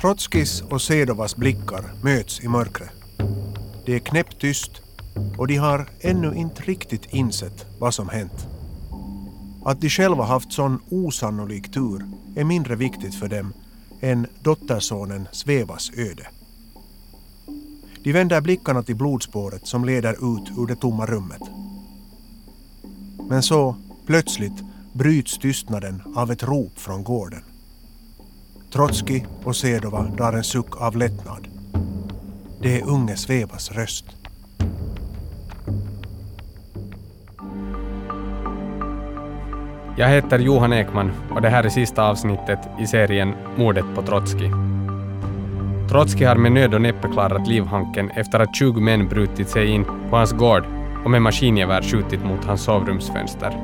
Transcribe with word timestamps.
Trotskis 0.00 0.62
och 0.62 0.82
Sedovas 0.82 1.36
blickar 1.36 1.92
möts 2.02 2.40
i 2.40 2.48
mörkret. 2.48 2.90
Det 3.86 3.94
är 3.94 3.98
knäpptyst 3.98 4.70
och 5.38 5.46
de 5.46 5.56
har 5.56 5.88
ännu 6.00 6.34
inte 6.34 6.62
riktigt 6.62 7.14
insett 7.14 7.66
vad 7.78 7.94
som 7.94 8.08
hänt. 8.08 8.46
Att 9.64 9.80
de 9.80 9.88
själva 9.88 10.24
haft 10.24 10.52
sån 10.52 10.80
osannolik 10.90 11.72
tur 11.72 12.06
är 12.36 12.44
mindre 12.44 12.76
viktigt 12.76 13.14
för 13.14 13.28
dem 13.28 13.52
än 14.00 14.26
dottersonen 14.42 15.28
Svevas 15.32 15.90
öde. 15.96 16.26
De 18.02 18.12
vänder 18.12 18.40
blickarna 18.40 18.82
till 18.82 18.96
blodspåret 18.96 19.66
som 19.66 19.84
leder 19.84 20.12
ut 20.12 20.50
ur 20.58 20.66
det 20.66 20.76
tomma 20.76 21.06
rummet. 21.06 21.42
Men 23.28 23.42
så, 23.42 23.76
plötsligt, 24.06 24.64
bryts 24.92 25.38
tystnaden 25.38 26.02
av 26.16 26.32
ett 26.32 26.42
rop 26.42 26.78
från 26.78 27.04
gården. 27.04 27.42
Trotski 28.72 29.26
och 29.44 29.56
Sedova 29.56 30.02
drar 30.02 30.32
en 30.32 30.44
suck 30.44 30.80
av 30.80 30.96
lättnad. 30.96 31.48
Det 32.62 32.80
är 32.80 32.88
unge 32.88 33.16
Svevas 33.16 33.72
röst. 33.72 34.04
Jag 39.96 40.08
heter 40.08 40.38
Johan 40.38 40.72
Ekman 40.72 41.12
och 41.34 41.42
det 41.42 41.48
här 41.48 41.64
är 41.64 41.68
sista 41.68 42.04
avsnittet 42.04 42.58
i 42.80 42.86
serien 42.86 43.34
Mordet 43.56 43.84
på 43.94 44.02
Trotski. 44.02 44.50
Trotski 45.88 46.24
har 46.24 46.36
med 46.36 46.52
nöd 46.52 46.74
och 46.74 46.82
näppe 46.82 47.08
klarat 47.08 47.48
livhanken 47.48 48.10
efter 48.10 48.40
att 48.40 48.56
20 48.56 48.80
män 48.80 49.08
brutit 49.08 49.48
sig 49.48 49.66
in 49.66 49.84
på 49.84 50.16
hans 50.16 50.32
gård 50.32 50.64
och 51.04 51.10
med 51.10 51.22
maskingevär 51.22 51.82
skjutit 51.82 52.24
mot 52.24 52.44
hans 52.44 52.62
sovrumsfönster. 52.62 53.56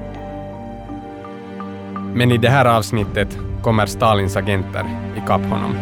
Men 2.14 2.32
i 2.32 2.38
det 2.38 2.48
här 2.48 2.64
avsnittet 2.64 3.38
kommer 3.66 3.86
Stalins 3.86 4.36
agenter 4.36 5.14
ikapp 5.16 5.40
honom. 5.40 5.72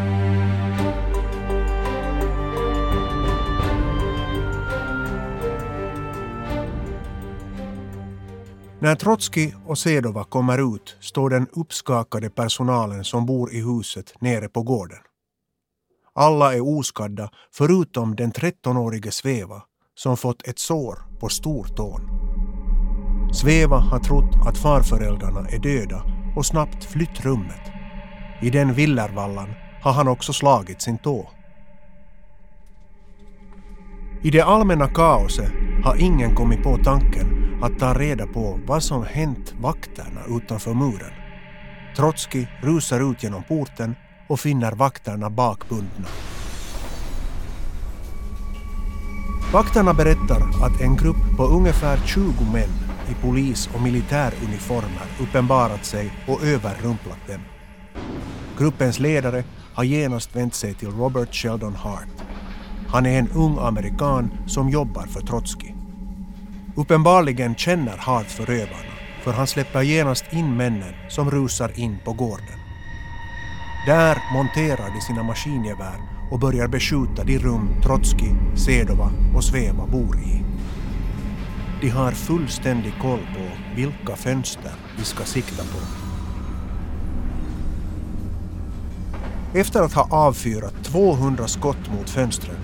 När 8.78 8.94
Trotskij 8.94 9.54
och 9.66 9.78
Sedova 9.78 10.24
kommer 10.24 10.74
ut 10.76 10.96
står 11.00 11.30
den 11.30 11.46
uppskakade 11.52 12.30
personalen 12.30 13.04
som 13.04 13.26
bor 13.26 13.52
i 13.52 13.60
huset 13.60 14.14
nere 14.20 14.48
på 14.48 14.62
gården. 14.62 14.98
Alla 16.14 16.54
är 16.54 16.78
oskadda 16.78 17.30
förutom 17.52 18.16
den 18.16 18.32
13-årige 18.32 19.10
Sveva 19.10 19.62
som 19.94 20.16
fått 20.16 20.48
ett 20.48 20.58
sår 20.58 20.98
på 21.20 21.28
stortån. 21.28 22.00
Sveva 23.34 23.76
har 23.76 23.98
trott 23.98 24.46
att 24.48 24.58
farföräldrarna 24.58 25.48
är 25.48 25.58
döda 25.58 26.02
och 26.36 26.46
snabbt 26.46 26.84
flytt 26.84 27.24
rummet. 27.24 27.73
I 28.40 28.50
den 28.50 28.74
villervallan 28.74 29.54
har 29.82 29.92
han 29.92 30.08
också 30.08 30.32
slagit 30.32 30.82
sin 30.82 30.98
tå. 30.98 31.30
I 34.22 34.30
det 34.30 34.40
allmänna 34.40 34.88
kaoset 34.88 35.52
har 35.84 35.96
ingen 35.96 36.34
kommit 36.34 36.62
på 36.62 36.78
tanken 36.84 37.60
att 37.62 37.78
ta 37.78 37.94
reda 37.94 38.26
på 38.26 38.60
vad 38.66 38.82
som 38.82 39.04
hänt 39.04 39.54
vakterna 39.60 40.20
utanför 40.28 40.74
muren. 40.74 41.12
Trotski 41.96 42.48
rusar 42.62 43.10
ut 43.10 43.22
genom 43.22 43.42
porten 43.42 43.94
och 44.28 44.40
finner 44.40 44.72
vakterna 44.72 45.30
bakbundna. 45.30 46.08
Vakterna 49.52 49.94
berättar 49.94 50.66
att 50.66 50.80
en 50.80 50.96
grupp 50.96 51.36
på 51.36 51.44
ungefär 51.44 51.96
20 52.06 52.22
män 52.52 52.70
i 53.10 53.14
polis 53.22 53.70
och 53.74 53.82
militäruniformer 53.82 55.06
uppenbarat 55.20 55.84
sig 55.84 56.12
och 56.28 56.42
överrumplat 56.42 57.26
dem. 57.26 57.40
Gruppens 58.58 58.98
ledare 58.98 59.44
har 59.74 59.84
genast 59.84 60.36
vänt 60.36 60.54
sig 60.54 60.74
till 60.74 60.90
Robert 60.90 61.34
Sheldon 61.34 61.74
Hart. 61.74 62.08
Han 62.88 63.06
är 63.06 63.18
en 63.18 63.28
ung 63.28 63.58
amerikan 63.58 64.30
som 64.46 64.70
jobbar 64.70 65.06
för 65.06 65.20
Trotsky. 65.20 65.68
Uppenbarligen 66.76 67.54
känner 67.54 67.96
Hart 67.96 68.26
förövarna 68.26 68.94
för 69.24 69.32
han 69.32 69.46
släpper 69.46 69.82
genast 69.82 70.32
in 70.32 70.56
männen 70.56 70.94
som 71.08 71.30
rusar 71.30 71.80
in 71.80 71.98
på 72.04 72.12
gården. 72.12 72.58
Där 73.86 74.18
monterar 74.32 74.94
de 74.94 75.00
sina 75.00 75.22
maskingevär 75.22 75.98
och 76.30 76.38
börjar 76.38 76.68
beskjuta 76.68 77.24
de 77.24 77.38
rum 77.38 77.68
Trotski, 77.82 78.30
Sedova 78.56 79.10
och 79.36 79.44
Sveva 79.44 79.86
bor 79.86 80.18
i. 80.18 80.44
De 81.80 81.88
har 81.88 82.12
fullständig 82.12 82.92
koll 83.00 83.20
på 83.34 83.74
vilka 83.76 84.16
fönster 84.16 84.72
de 84.98 85.04
ska 85.04 85.24
sikta 85.24 85.62
på. 85.62 86.03
Efter 89.56 89.82
att 89.82 89.92
ha 89.92 90.08
avfyrat 90.10 90.84
200 90.84 91.48
skott 91.48 91.90
mot 91.98 92.10
fönstren 92.10 92.56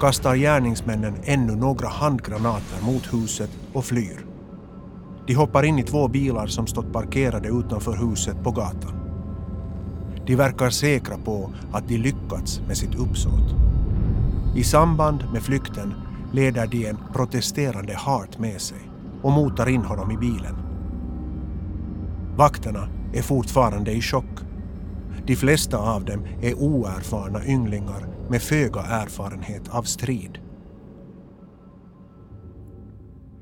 kastar 0.00 0.36
gärningsmännen 0.36 1.14
ännu 1.24 1.56
några 1.56 1.88
handgranater 1.88 2.84
mot 2.84 3.14
huset 3.14 3.50
och 3.72 3.84
flyr. 3.84 4.26
De 5.26 5.34
hoppar 5.34 5.62
in 5.62 5.78
i 5.78 5.82
två 5.82 6.08
bilar 6.08 6.46
som 6.46 6.66
stått 6.66 6.92
parkerade 6.92 7.48
utanför 7.48 7.96
huset 7.96 8.42
på 8.42 8.50
gatan. 8.50 9.00
De 10.26 10.36
verkar 10.36 10.70
säkra 10.70 11.16
på 11.24 11.50
att 11.72 11.88
de 11.88 11.98
lyckats 11.98 12.60
med 12.66 12.76
sitt 12.76 12.94
uppsåt. 12.94 13.54
I 14.56 14.64
samband 14.64 15.24
med 15.32 15.42
flykten 15.42 15.94
leder 16.32 16.66
de 16.66 16.86
en 16.86 16.98
protesterande 17.12 17.94
Hart 17.96 18.38
med 18.38 18.60
sig 18.60 18.90
och 19.22 19.32
motar 19.32 19.68
in 19.68 19.84
honom 19.84 20.10
i 20.10 20.16
bilen. 20.16 20.56
Vakterna 22.36 22.88
är 23.12 23.22
fortfarande 23.22 23.92
i 23.92 24.00
chock. 24.00 24.51
De 25.26 25.36
flesta 25.36 25.78
av 25.78 26.04
dem 26.04 26.26
är 26.42 26.54
oerfarna 26.54 27.46
ynglingar 27.46 28.28
med 28.30 28.42
föga 28.42 28.80
erfarenhet 28.80 29.68
av 29.68 29.82
strid. 29.82 30.38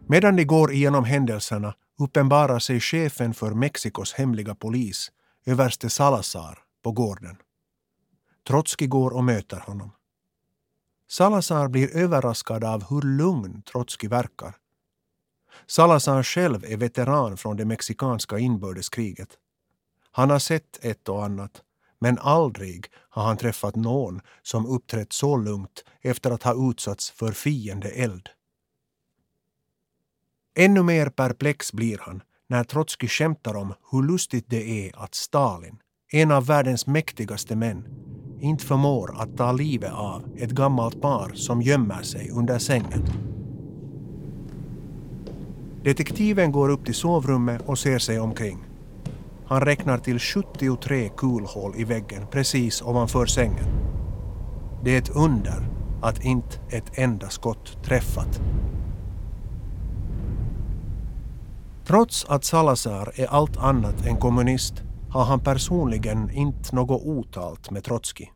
Medan 0.08 0.36
de 0.36 0.44
går 0.44 0.72
igenom 0.72 1.04
händelserna 1.04 1.74
uppenbarar 1.98 2.58
sig 2.58 2.80
chefen 2.80 3.34
för 3.34 3.50
Mexikos 3.50 4.12
hemliga 4.12 4.54
polis, 4.54 5.12
överste 5.46 5.90
Salazar, 5.90 6.58
på 6.82 6.92
gården. 6.92 7.36
Trotski 8.48 8.86
går 8.86 9.10
och 9.10 9.24
möter 9.24 9.60
honom. 9.60 9.92
Salazar 11.08 11.68
blir 11.68 11.96
överraskad 11.96 12.64
av 12.64 12.84
hur 12.90 13.02
lugn 13.02 13.62
Trotski 13.62 14.08
verkar. 14.08 14.56
Salazar 15.66 16.22
själv 16.22 16.64
är 16.64 16.76
veteran 16.76 17.36
från 17.36 17.56
det 17.56 17.64
mexikanska 17.64 18.38
inbördeskriget. 18.38 19.28
Han 20.12 20.30
har 20.30 20.38
sett 20.38 20.84
ett 20.84 21.08
och 21.08 21.24
annat, 21.24 21.62
men 22.00 22.18
aldrig 22.18 22.86
har 23.10 23.22
han 23.22 23.36
träffat 23.36 23.76
någon 23.76 24.20
som 24.42 24.66
uppträtt 24.66 25.12
så 25.12 25.36
lugnt 25.36 25.84
efter 26.00 26.30
att 26.30 26.42
ha 26.42 26.70
utsatts 26.70 27.10
för 27.10 27.32
fiendeeld. 27.32 28.28
Ännu 30.54 30.82
mer 30.82 31.08
perplex 31.08 31.72
blir 31.72 31.98
han 32.00 32.22
när 32.48 32.64
Trotskij 32.64 33.08
skämtar 33.08 33.56
om 33.56 33.74
hur 33.90 34.02
lustigt 34.02 34.44
det 34.48 34.86
är 34.88 35.02
att 35.04 35.14
Stalin, 35.14 35.78
en 36.12 36.30
av 36.30 36.46
världens 36.46 36.86
mäktigaste 36.86 37.56
män, 37.56 37.88
inte 38.40 38.64
förmår 38.64 39.20
att 39.22 39.36
ta 39.36 39.52
livet 39.52 39.92
av 39.92 40.24
ett 40.36 40.50
gammalt 40.50 41.02
par 41.02 41.32
som 41.34 41.62
gömmer 41.62 42.02
sig 42.02 42.30
under 42.30 42.58
sängen. 42.58 43.04
Detektiven 45.84 46.52
går 46.52 46.68
upp 46.68 46.84
till 46.84 46.94
sovrummet 46.94 47.62
och 47.66 47.78
ser 47.78 47.98
sig 47.98 48.20
omkring. 48.20 48.69
Han 49.50 49.60
räknar 49.60 49.98
till 49.98 50.18
73 50.18 51.10
kulhål 51.16 51.74
i 51.76 51.84
väggen 51.84 52.26
precis 52.30 52.82
ovanför 52.82 53.26
sängen. 53.26 53.64
Det 54.84 54.94
är 54.94 54.98
ett 54.98 55.16
under 55.16 55.68
att 56.02 56.24
inte 56.24 56.60
ett 56.70 56.98
enda 56.98 57.30
skott 57.30 57.84
träffat. 57.84 58.40
Trots 61.86 62.24
att 62.24 62.44
Salazar 62.44 63.12
är 63.14 63.26
allt 63.26 63.56
annat 63.56 64.06
än 64.06 64.16
kommunist 64.16 64.74
har 65.10 65.24
han 65.24 65.40
personligen 65.40 66.30
inte 66.30 66.74
något 66.76 67.02
otalt 67.02 67.70
med 67.70 67.84
Trotskij. 67.84 68.32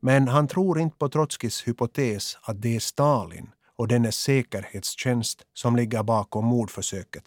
Men 0.00 0.28
han 0.28 0.48
tror 0.48 0.80
inte 0.80 0.96
på 0.96 1.08
Trotskijs 1.08 1.68
hypotes 1.68 2.38
att 2.42 2.62
det 2.62 2.76
är 2.76 2.80
Stalin 2.80 3.50
och 3.76 3.88
dennes 3.88 4.16
säkerhetstjänst 4.16 5.42
som 5.54 5.76
ligger 5.76 6.02
bakom 6.02 6.44
mordförsöket. 6.44 7.24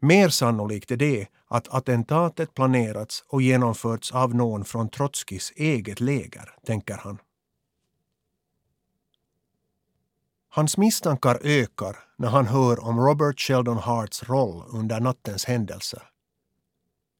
Mer 0.00 0.28
sannolikt 0.28 0.90
är 0.90 0.96
det 0.96 1.26
att 1.54 1.74
attentatet 1.74 2.54
planerats 2.54 3.24
och 3.28 3.42
genomförts 3.42 4.12
av 4.12 4.34
någon 4.34 4.64
från 4.64 4.88
Trotskis 4.88 5.52
eget 5.56 6.00
läger, 6.00 6.54
tänker 6.66 6.94
han. 6.94 7.18
Hans 10.48 10.76
misstankar 10.76 11.38
ökar 11.42 11.98
när 12.16 12.28
han 12.28 12.46
hör 12.46 12.84
om 12.84 13.00
Robert 13.00 13.40
Sheldon 13.40 13.78
Harts 13.78 14.22
roll 14.22 14.64
under 14.72 15.00
nattens 15.00 15.44
händelser. 15.44 16.02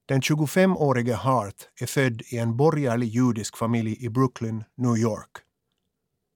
Den 0.06 0.20
25-årige 0.20 1.14
Hart 1.14 1.68
är 1.80 1.86
född 1.86 2.22
i 2.22 2.38
en 2.38 2.56
borgerlig 2.56 3.08
judisk 3.08 3.56
familj 3.56 4.04
i 4.04 4.08
Brooklyn, 4.08 4.64
New 4.74 4.96
York. 4.96 5.30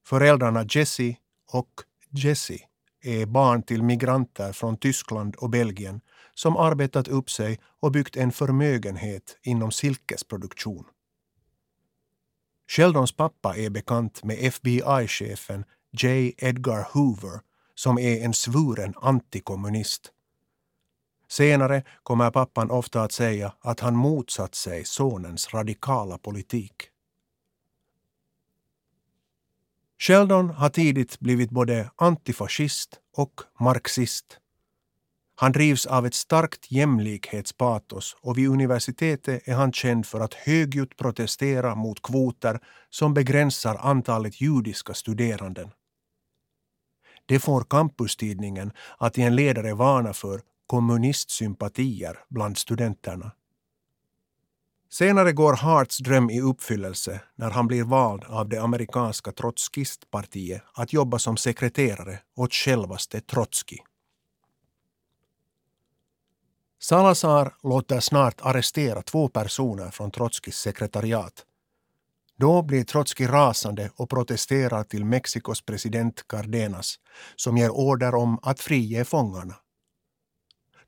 Föräldrarna 0.06 0.64
Jesse 0.68 1.16
och 1.52 1.70
Jesse 2.10 2.58
är 3.02 3.26
barn 3.26 3.62
till 3.62 3.82
migranter 3.82 4.52
från 4.52 4.76
Tyskland 4.76 5.36
och 5.36 5.50
Belgien 5.50 6.00
som 6.38 6.56
arbetat 6.56 7.08
upp 7.08 7.30
sig 7.30 7.60
och 7.80 7.92
byggt 7.92 8.16
en 8.16 8.32
förmögenhet 8.32 9.38
inom 9.42 9.70
silkesproduktion. 9.70 10.84
Sheldons 12.68 13.12
pappa 13.12 13.56
är 13.56 13.70
bekant 13.70 14.24
med 14.24 14.38
FBI-chefen 14.38 15.64
J. 15.92 16.32
Edgar 16.38 16.88
Hoover 16.92 17.40
som 17.74 17.98
är 17.98 18.24
en 18.24 18.34
svuren 18.34 18.94
antikommunist. 18.96 20.12
Senare 21.28 21.82
kommer 22.02 22.30
pappan 22.30 22.70
ofta 22.70 23.02
att 23.02 23.12
säga 23.12 23.52
att 23.60 23.80
han 23.80 23.96
motsatt 23.96 24.54
sig 24.54 24.84
sonens 24.84 25.54
radikala 25.54 26.18
politik. 26.18 26.74
Sheldon 29.98 30.50
har 30.50 30.68
tidigt 30.68 31.18
blivit 31.20 31.50
både 31.50 31.90
antifascist 31.96 33.00
och 33.16 33.40
marxist. 33.60 34.38
Han 35.40 35.52
drivs 35.52 35.86
av 35.86 36.06
ett 36.06 36.14
starkt 36.14 36.72
jämlikhetspatos 36.72 38.16
och 38.20 38.38
vid 38.38 38.48
universitetet 38.48 39.48
är 39.48 39.54
han 39.54 39.72
känd 39.72 40.06
för 40.06 40.20
att 40.20 40.34
högljutt 40.34 40.96
protestera 40.96 41.74
mot 41.74 42.02
kvoter 42.02 42.60
som 42.90 43.14
begränsar 43.14 43.76
antalet 43.80 44.40
judiska 44.40 44.94
studeranden. 44.94 45.70
Det 47.26 47.38
får 47.38 47.64
campustidningen 47.64 48.72
att 48.98 49.18
i 49.18 49.22
en 49.22 49.36
ledare 49.36 49.74
varna 49.74 50.12
för 50.12 50.40
kommunistsympatier 50.66 52.18
bland 52.28 52.58
studenterna. 52.58 53.32
Senare 54.90 55.32
går 55.32 55.52
Harts 55.52 55.98
dröm 55.98 56.30
i 56.30 56.40
uppfyllelse 56.40 57.20
när 57.36 57.50
han 57.50 57.66
blir 57.66 57.84
vald 57.84 58.24
av 58.24 58.48
det 58.48 58.62
amerikanska 58.62 59.32
trotskistpartiet 59.32 60.62
att 60.74 60.92
jobba 60.92 61.18
som 61.18 61.36
sekreterare 61.36 62.18
åt 62.36 62.52
självaste 62.52 63.20
Trotskij. 63.20 63.87
Salazar 66.80 67.54
låter 67.62 68.00
snart 68.00 68.40
arrestera 68.40 69.02
två 69.02 69.28
personer 69.28 69.90
från 69.90 70.10
Trotskijs 70.10 70.56
sekretariat. 70.56 71.44
Då 72.36 72.62
blir 72.62 72.84
Trotskij 72.84 73.26
rasande 73.26 73.90
och 73.96 74.10
protesterar 74.10 74.84
till 74.84 75.04
Mexikos 75.04 75.62
president 75.62 76.28
Cardenas 76.28 76.94
som 77.36 77.56
ger 77.56 77.70
order 77.70 78.14
om 78.14 78.38
att 78.42 78.60
frige 78.60 79.04
fångarna. 79.04 79.54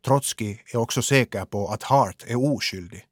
Trotskij 0.05 0.65
är 0.73 0.77
också 0.77 1.03
säker 1.03 1.45
på 1.45 1.69
att 1.69 1.83
Hart 1.83 2.25
är 2.27 2.53
oskyldig. 2.53 3.07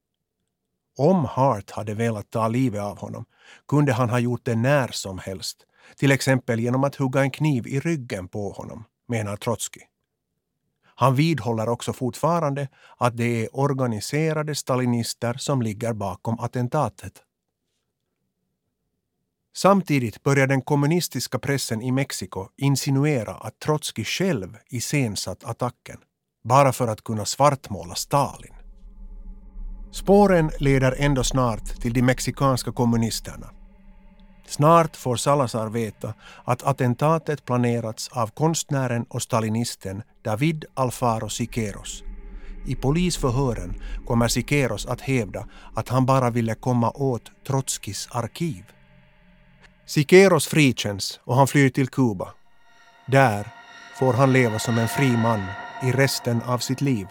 Om 0.97 1.25
Hart 1.25 1.71
hade 1.71 1.95
velat 1.95 2.31
ta 2.31 2.49
livet 2.49 2.83
av 2.83 2.99
honom 2.99 3.25
kunde 3.69 3.93
han 3.93 4.11
ha 4.11 4.19
gjort 4.19 4.45
det 4.45 4.57
när 4.57 4.89
som 4.89 5.19
helst, 5.19 5.67
till 5.97 6.13
exempel 6.13 6.61
genom 6.61 6.85
att 6.85 6.97
hugga 6.97 7.21
en 7.21 7.31
kniv 7.31 7.67
i 7.67 7.81
ryggen 7.81 8.29
på 8.29 8.53
honom, 8.53 8.85
menar 9.09 9.37
Trotskij. 9.37 9.89
Han 11.01 11.15
vidhåller 11.15 11.69
också 11.69 11.93
fortfarande 11.93 12.69
att 12.97 13.17
det 13.17 13.45
är 13.45 13.57
organiserade 13.57 14.55
stalinister 14.55 15.35
som 15.35 15.63
ligger 15.63 15.93
bakom 15.93 16.41
attentatet. 16.41 17.13
Samtidigt 19.57 20.23
börjar 20.23 20.47
den 20.47 20.63
kommunistiska 20.63 21.39
pressen 21.39 21.83
i 21.83 21.93
Mexiko 21.93 22.49
insinuera 22.57 23.35
att 23.35 23.59
Trotskij 23.59 24.05
själv 24.05 24.57
iscensatt 24.71 25.45
attacken, 25.45 25.99
bara 26.45 26.73
för 26.73 26.89
att 26.89 27.05
kunna 27.05 27.25
svartmåla 27.25 27.95
Stalin. 27.95 28.55
Spåren 29.93 30.51
leder 30.59 30.95
ändå 30.99 31.25
snart 31.25 31.81
till 31.81 31.93
de 31.93 32.03
mexikanska 32.03 32.73
kommunisterna. 32.73 33.51
Snart 34.49 34.97
får 34.97 35.17
Salazar 35.17 35.69
veta 35.69 36.15
att 36.45 36.63
attentatet 36.63 37.45
planerats 37.45 38.09
av 38.09 38.31
konstnären 38.31 39.05
och 39.09 39.23
stalinisten 39.23 40.03
David 40.25 40.65
Alfaro 40.75 41.29
Siqueiros. 41.29 42.03
I 42.67 42.75
polisförhören 42.75 43.83
kommer 44.07 44.29
Siqueiros 44.29 44.87
att 44.87 45.01
hävda 45.01 45.47
att 45.75 45.89
han 45.89 46.07
bara 46.07 46.31
ville 46.31 46.55
komma 46.55 46.91
åt 46.91 47.23
Trotskis 47.47 48.09
arkiv. 48.11 48.65
Siqueiros 49.87 50.47
frikänns 50.47 51.21
och 51.25 51.37
han 51.37 51.49
flyr 51.49 51.71
till 51.71 51.89
Kuba. 51.89 52.29
Där 53.07 53.47
får 53.99 54.13
han 54.13 54.33
leva 54.33 54.59
som 54.59 54.79
en 54.79 54.89
fri 54.89 55.17
man 55.17 55.45
i 55.83 55.93
resten 55.93 56.43
av 56.43 56.59
sitt 56.59 56.81
liv. 56.81 57.07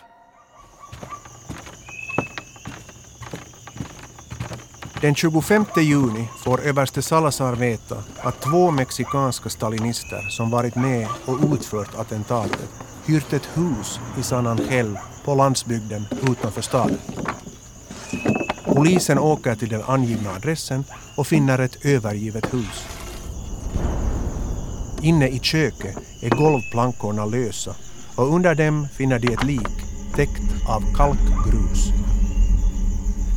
Den 5.02 5.16
25 5.16 5.66
juni 5.76 6.30
får 6.38 6.62
överste 6.62 7.02
Salazar 7.02 7.56
veta 7.56 8.04
att 8.18 8.42
två 8.42 8.72
mexikanska 8.72 9.50
stalinister 9.50 10.30
som 10.30 10.50
varit 10.50 10.76
med 10.76 11.08
och 11.26 11.54
utfört 11.54 11.96
attentatet 11.96 12.70
hyrt 13.06 13.34
ett 13.34 13.50
hus 13.54 14.00
i 14.20 14.24
San 14.24 14.48
Angel 14.48 14.98
på 15.26 15.36
landsbygden 15.36 16.06
utanför 16.30 16.62
staden. 16.62 16.98
Polisen 18.66 19.20
åker 19.20 19.56
till 19.56 19.70
den 19.70 19.82
angivna 19.82 20.30
adressen 20.30 20.84
och 21.16 21.28
finner 21.28 21.60
ett 21.60 21.86
övergivet 21.86 22.54
hus. 22.54 22.88
Inne 25.02 25.28
i 25.28 25.40
köket 25.40 25.98
är 26.22 26.30
golvplankorna 26.30 27.26
lösa 27.26 27.76
och 28.16 28.34
under 28.34 28.56
dem 28.56 28.88
finner 28.98 29.20
de 29.20 29.34
ett 29.34 29.44
lik 29.44 29.68
täckt 30.16 30.70
av 30.70 30.96
kalkgrus. 30.96 32.07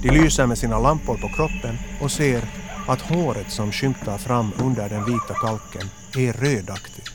De 0.03 0.11
lyser 0.11 0.47
med 0.47 0.59
sina 0.59 0.79
lampor 0.79 1.17
på 1.17 1.29
kroppen 1.29 1.79
och 2.03 2.11
ser 2.11 2.45
att 2.89 3.01
håret 3.01 3.51
som 3.51 3.73
skymtar 3.73 4.19
fram 4.19 4.53
under 4.59 4.89
den 4.89 5.05
vita 5.05 5.35
kalken 5.35 5.89
är 6.17 6.33
rödaktigt. 6.33 7.11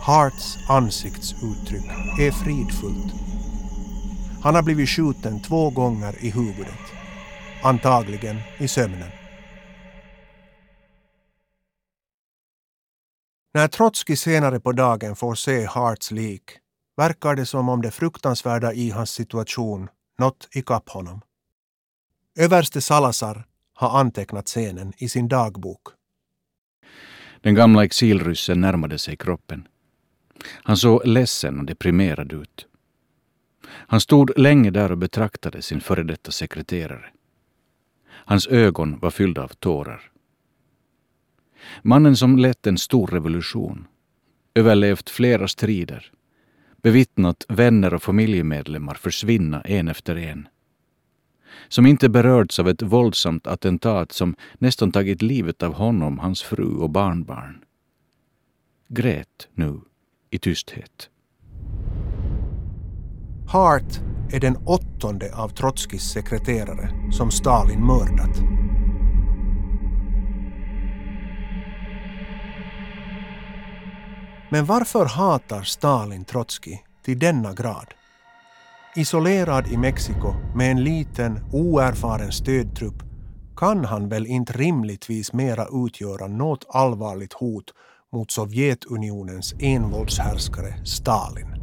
Harts 0.00 0.58
ansiktsuttryck 0.68 1.90
är 2.20 2.30
fridfullt. 2.30 3.12
Han 4.42 4.54
har 4.54 4.62
blivit 4.62 4.88
skjuten 4.88 5.42
två 5.42 5.70
gånger 5.70 6.14
i 6.24 6.30
huvudet. 6.30 6.84
Antagligen 7.62 8.36
i 8.58 8.68
sömnen. 8.68 9.10
När 13.54 13.68
Trotskij 13.68 14.16
senare 14.16 14.60
på 14.60 14.72
dagen 14.72 15.16
får 15.16 15.34
se 15.34 15.66
Harts 15.66 16.10
lik 16.10 16.42
verkar 16.96 17.36
det 17.36 17.46
som 17.46 17.68
om 17.68 17.82
det 17.82 17.90
fruktansvärda 17.90 18.72
i 18.72 18.90
hans 18.90 19.10
situation 19.10 19.88
nått 20.18 20.48
ikapp 20.52 20.88
honom. 20.88 21.20
Överste 22.38 22.80
Salazar 22.80 23.46
har 23.74 24.00
antecknat 24.00 24.46
scenen 24.46 24.92
i 24.98 25.08
sin 25.08 25.28
dagbok. 25.28 25.88
Den 27.40 27.54
gamla 27.54 27.84
exilryssen 27.84 28.60
närmade 28.60 28.98
sig 28.98 29.16
kroppen. 29.16 29.68
Han 30.62 30.76
såg 30.76 31.06
ledsen 31.06 31.58
och 31.58 31.64
deprimerad 31.64 32.32
ut. 32.32 32.66
Han 33.68 34.00
stod 34.00 34.38
länge 34.38 34.70
där 34.70 34.92
och 34.92 34.98
betraktade 34.98 35.62
sin 35.62 35.80
före 35.80 36.02
detta 36.02 36.30
sekreterare. 36.30 37.10
Hans 38.10 38.46
ögon 38.46 38.98
var 38.98 39.10
fyllda 39.10 39.42
av 39.42 39.48
tårar. 39.48 40.10
Mannen 41.82 42.16
som 42.16 42.38
lett 42.38 42.66
en 42.66 42.78
stor 42.78 43.06
revolution, 43.06 43.86
överlevt 44.54 45.10
flera 45.10 45.48
strider, 45.48 46.12
bevittnat 46.82 47.44
vänner 47.48 47.94
och 47.94 48.02
familjemedlemmar 48.02 48.94
försvinna 48.94 49.60
en 49.60 49.88
efter 49.88 50.16
en. 50.16 50.48
Som 51.68 51.86
inte 51.86 52.08
berörts 52.08 52.58
av 52.58 52.68
ett 52.68 52.82
våldsamt 52.82 53.46
attentat 53.46 54.12
som 54.12 54.36
nästan 54.58 54.92
tagit 54.92 55.22
livet 55.22 55.62
av 55.62 55.74
honom, 55.74 56.18
hans 56.18 56.42
fru 56.42 56.76
och 56.76 56.90
barnbarn. 56.90 57.64
Grät 58.88 59.48
nu 59.54 59.80
i 60.30 60.38
tysthet. 60.38 61.10
Hart 63.48 64.00
är 64.32 64.40
den 64.40 64.56
åttonde 64.56 65.36
av 65.36 65.48
Trotskijs 65.48 66.12
sekreterare 66.12 67.12
som 67.12 67.30
Stalin 67.30 67.86
mördat. 67.86 68.57
Men 74.50 74.64
varför 74.64 75.04
hatar 75.04 75.62
Stalin 75.62 76.24
Trotskij 76.24 76.84
till 77.04 77.18
denna 77.18 77.52
grad? 77.52 77.94
Isolerad 78.96 79.66
i 79.66 79.76
Mexiko 79.76 80.34
med 80.54 80.70
en 80.70 80.84
liten, 80.84 81.40
oerfaren 81.52 82.32
stödtrupp 82.32 83.02
kan 83.56 83.84
han 83.84 84.08
väl 84.08 84.26
inte 84.26 84.52
rimligtvis 84.52 85.32
mera 85.32 85.66
utgöra 85.86 86.26
något 86.26 86.64
allvarligt 86.68 87.32
hot 87.32 87.64
mot 88.12 88.30
Sovjetunionens 88.30 89.54
envåldshärskare 89.60 90.86
Stalin. 90.86 91.54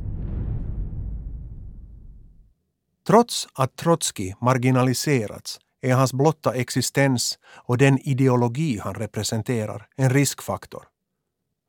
Trots 3.08 3.48
att 3.54 3.76
Trotskij 3.76 4.36
marginaliserats 4.42 5.60
är 5.82 5.94
hans 5.94 6.14
blotta 6.14 6.54
existens 6.54 7.40
och 7.46 7.78
den 7.78 8.00
ideologi 8.00 8.80
han 8.84 8.94
representerar 8.94 9.88
en 9.96 10.10
riskfaktor. 10.10 10.84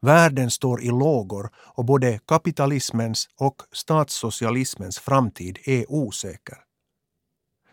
Världen 0.06 0.50
står 0.50 0.82
i 0.82 0.86
lågor 0.86 1.50
och 1.56 1.84
både 1.84 2.18
kapitalismens 2.18 3.28
och 3.36 3.62
statssocialismens 3.72 4.98
framtid 4.98 5.58
är 5.64 5.92
osäker. 5.92 6.58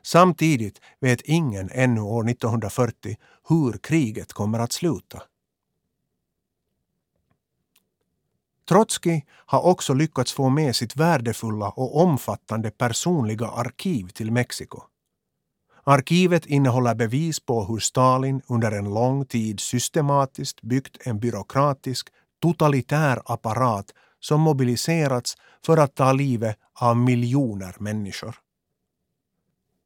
Samtidigt 0.02 0.82
vet 1.00 1.22
ingen 1.22 1.70
ännu 1.74 2.02
år 2.02 2.30
1940 2.30 3.18
hur 3.50 3.78
kriget 3.78 4.34
kommer 4.34 4.60
att 4.60 4.72
sluta. 4.72 5.24
Trotskij 8.70 9.25
har 9.30 9.62
också 9.62 9.94
lyckats 9.94 10.34
få 10.34 10.50
med 10.50 10.75
sitt 10.75 10.96
värdefulla 10.96 11.70
och 11.70 12.02
omfattande 12.02 12.72
personliga 12.72 13.48
arkiv 13.48 14.08
till 14.08 14.32
Mexiko. 14.32 14.82
Arkivet 15.86 16.46
innehåller 16.46 16.96
bevis 16.96 17.40
på 17.40 17.66
hur 17.66 17.80
Stalin 17.80 18.42
under 18.48 18.72
en 18.72 18.94
lång 18.94 19.25
tid 19.25 19.60
systematiskt 19.60 20.62
byggt 20.62 21.08
en 21.08 21.20
byråkratisk, 21.20 22.10
totalitär 22.43 23.21
apparat 23.25 23.93
som 24.19 24.41
mobiliserats 24.41 25.38
för 25.65 25.77
att 25.77 25.95
ta 25.95 26.12
livet 26.12 26.57
av 26.79 26.97
miljoner 26.97 27.75
människor. 27.79 28.35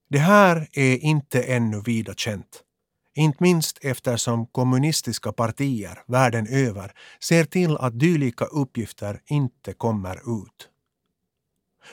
Det 0.10 0.20
här 0.20 0.68
är 0.72 0.98
inte 0.98 1.42
ännu 1.42 1.82
vida 1.82 2.14
känt. 2.14 2.64
Inte 3.16 3.44
minst 3.44 3.78
eftersom 3.82 4.48
kommunistiska 4.48 5.32
partier 5.32 6.04
världen 6.08 6.48
över 6.48 6.92
ser 7.24 7.44
till 7.44 7.78
att 7.78 8.00
dylika 8.00 8.46
uppgifter 8.46 9.22
inte 9.26 9.74
kommer 9.74 10.16
ut. 10.16 10.70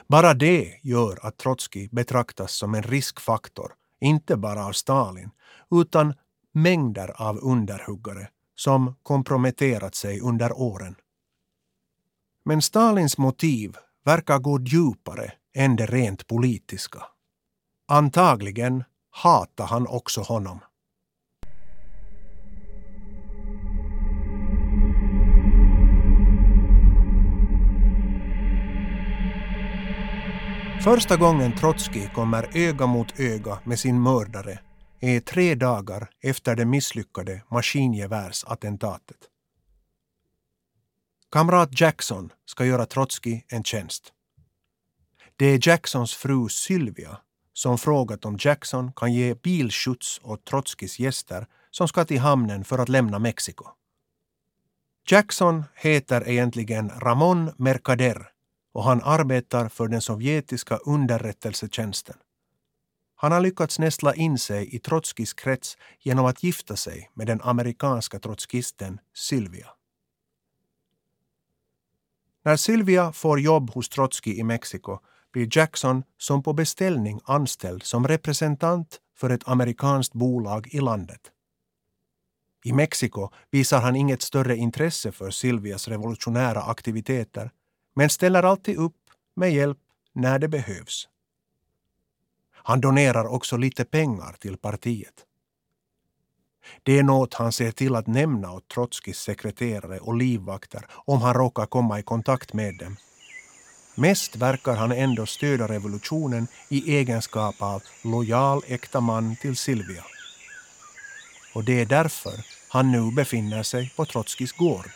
Bara 0.09 0.35
det 0.35 0.80
gör 0.83 1.26
att 1.26 1.37
Trotskij 1.37 1.88
betraktas 1.92 2.52
som 2.52 2.75
en 2.75 2.83
riskfaktor, 2.83 3.73
inte 4.00 4.37
bara 4.37 4.66
av 4.66 4.73
Stalin, 4.73 5.30
utan 5.71 6.14
mängder 6.52 7.23
av 7.23 7.38
underhuggare 7.38 8.28
som 8.55 8.95
komprometterat 9.03 9.95
sig 9.95 10.21
under 10.21 10.53
åren. 10.53 10.95
Men 12.45 12.63
Stalins 12.63 13.19
motiv 13.19 13.77
verkar 14.05 14.39
gå 14.39 14.61
djupare 14.61 15.33
än 15.55 15.77
det 15.77 15.87
rent 15.87 16.27
politiska. 16.27 17.03
Antagligen 17.89 18.85
hatar 19.11 19.67
han 19.67 19.87
också 19.87 20.21
honom. 20.21 20.61
Första 30.85 31.17
gången 31.17 31.53
Trotskij 31.53 32.11
kommer 32.15 32.51
öga 32.55 32.87
mot 32.87 33.21
öga 33.21 33.59
med 33.65 33.79
sin 33.79 34.03
mördare 34.03 34.59
är 35.05 35.21
tre 35.21 35.55
dagar 35.55 36.11
efter 36.21 36.57
det 36.57 36.65
misslyckade 36.65 37.43
maskingevärsattentatet. 37.51 39.17
Kamrat 41.31 41.81
Jackson 41.81 42.33
ska 42.45 42.65
göra 42.65 42.87
Trotskij 42.87 43.45
en 43.49 43.65
tjänst. 43.65 44.13
Det 45.37 45.47
är 45.47 45.69
Jacksons 45.69 46.15
fru 46.15 46.49
Sylvia 46.49 47.19
som 47.53 47.79
frågat 47.79 48.25
om 48.25 48.37
Jackson 48.41 48.93
kan 48.93 49.13
ge 49.13 49.35
bilskjuts 49.35 50.21
åt 50.23 50.45
Trotskijs 50.45 50.99
gäster 50.99 51.47
som 51.71 51.89
ska 51.89 52.05
till 52.05 52.21
hamnen 52.21 52.65
för 52.65 52.79
att 52.79 52.89
lämna 52.89 53.19
Mexiko. 53.19 53.65
Jackson 55.11 55.65
heter 55.75 56.29
egentligen 56.29 56.91
Ramon 56.91 57.53
Mercader 57.57 58.29
och 58.73 58.85
han 58.85 59.01
arbetar 59.05 59.69
för 59.69 59.89
den 59.89 60.01
sovjetiska 60.01 60.77
underrättelsetjänsten. 60.77 62.17
Han 63.25 63.33
har 63.33 63.40
lyckats 63.40 63.78
nästla 63.78 64.14
in 64.14 64.38
sig 64.38 64.75
i 64.75 64.78
Trotskijs 64.78 65.35
krets 65.35 65.76
genom 66.00 66.26
att 66.26 66.43
gifta 66.43 66.76
sig 66.76 67.11
med 67.14 67.26
den 67.26 67.40
amerikanska 67.43 68.19
trotskisten 68.19 69.00
Sylvia. 69.14 69.69
När 72.43 72.57
Sylvia 72.57 73.12
får 73.12 73.40
jobb 73.40 73.71
hos 73.71 73.88
Trotskij 73.88 74.38
i 74.38 74.43
Mexiko 74.43 74.99
blir 75.33 75.59
Jackson 75.59 76.02
som 76.19 76.43
på 76.43 76.52
beställning 76.52 77.21
anställd 77.25 77.83
som 77.83 78.09
representant 78.09 79.00
för 79.16 79.31
ett 79.31 79.49
amerikanskt 79.49 80.12
bolag 80.12 80.69
i 80.75 80.81
landet. 80.81 81.21
I 82.64 82.73
Mexiko 82.73 83.31
visar 83.50 83.81
han 83.81 83.97
inget 83.97 84.23
större 84.23 84.57
intresse 84.57 85.12
för 85.12 85.31
Sylvias 85.31 85.88
revolutionära 85.88 86.62
aktiviteter 86.62 87.50
men 87.95 88.11
ställer 88.11 88.43
alltid 88.43 88.76
upp 88.76 88.97
med 89.37 89.52
hjälp 89.52 89.78
när 90.12 90.38
det 90.38 90.49
behövs. 90.49 91.09
Han 92.66 92.80
donerar 92.80 93.26
också 93.26 93.56
lite 93.56 93.85
pengar 93.85 94.37
till 94.40 94.56
partiet. 94.56 95.14
Det 96.83 96.99
är 96.99 97.02
något 97.02 97.35
han 97.35 97.52
ser 97.52 97.71
till 97.71 97.94
att 97.94 98.06
nämna 98.06 98.52
åt 98.52 98.68
Trotskijs 98.68 99.18
sekreterare 99.18 99.99
och 99.99 100.16
livvakter 100.16 100.87
om 100.90 101.23
han 101.23 101.35
råkar 101.35 101.66
komma 101.66 101.99
i 101.99 102.02
kontakt 102.02 102.52
med 102.52 102.78
dem. 102.78 102.97
Mest 103.94 104.37
verkar 104.37 104.75
han 104.75 104.92
ändå 104.92 105.26
stödja 105.26 105.68
revolutionen 105.68 106.47
i 106.68 106.97
egenskap 106.97 107.54
av 107.59 107.83
lojal 108.04 108.62
äkta 108.66 109.00
man 109.00 109.37
till 109.37 109.56
Silvia. 109.56 110.04
Och 111.54 111.64
det 111.64 111.80
är 111.80 111.87
därför 111.87 112.33
han 112.68 112.92
nu 112.92 113.12
befinner 113.12 113.62
sig 113.62 113.92
på 113.97 114.04
Trotskijs 114.04 114.52
gård. 114.52 114.90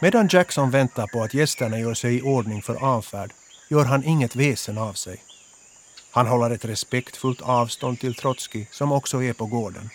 Medan 0.00 0.28
Jackson 0.30 0.70
väntar 0.70 1.06
på 1.06 1.22
att 1.22 1.34
gästerna 1.34 1.78
gör 1.78 1.94
sig 1.94 2.16
i 2.16 2.22
ordning 2.22 2.62
för 2.62 2.84
avfärd 2.84 3.32
gör 3.74 3.84
han 3.84 4.04
inget 4.04 4.36
väsen 4.36 4.78
av 4.78 4.92
sig. 4.92 5.16
Han 6.10 6.26
håller 6.26 6.50
ett 6.50 6.64
respektfullt 6.64 7.40
avstånd 7.40 8.00
till 8.00 8.14
Trotskij 8.14 8.68
som 8.70 8.92
också 8.92 9.22
är 9.22 9.32
på 9.32 9.46
gården. 9.46 9.90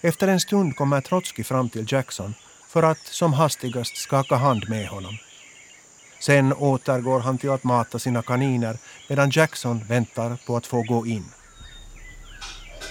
Efter 0.00 0.28
en 0.28 0.40
stund 0.40 0.76
kommer 0.76 1.00
Trotskij 1.00 1.44
fram 1.44 1.68
till 1.70 1.92
Jackson 1.92 2.34
för 2.68 2.82
att 2.82 2.98
som 2.98 3.32
hastigast 3.32 3.96
skaka 3.96 4.36
hand 4.36 4.68
med 4.68 4.88
honom. 4.88 5.16
Sen 6.20 6.52
återgår 6.52 7.20
han 7.20 7.38
till 7.38 7.50
att 7.50 7.64
mata 7.64 7.98
sina 7.98 8.22
kaniner 8.22 8.78
medan 9.08 9.30
Jackson 9.30 9.84
väntar 9.88 10.38
på 10.46 10.56
att 10.56 10.66
få 10.66 10.82
gå 10.82 11.06
in. 11.06 11.24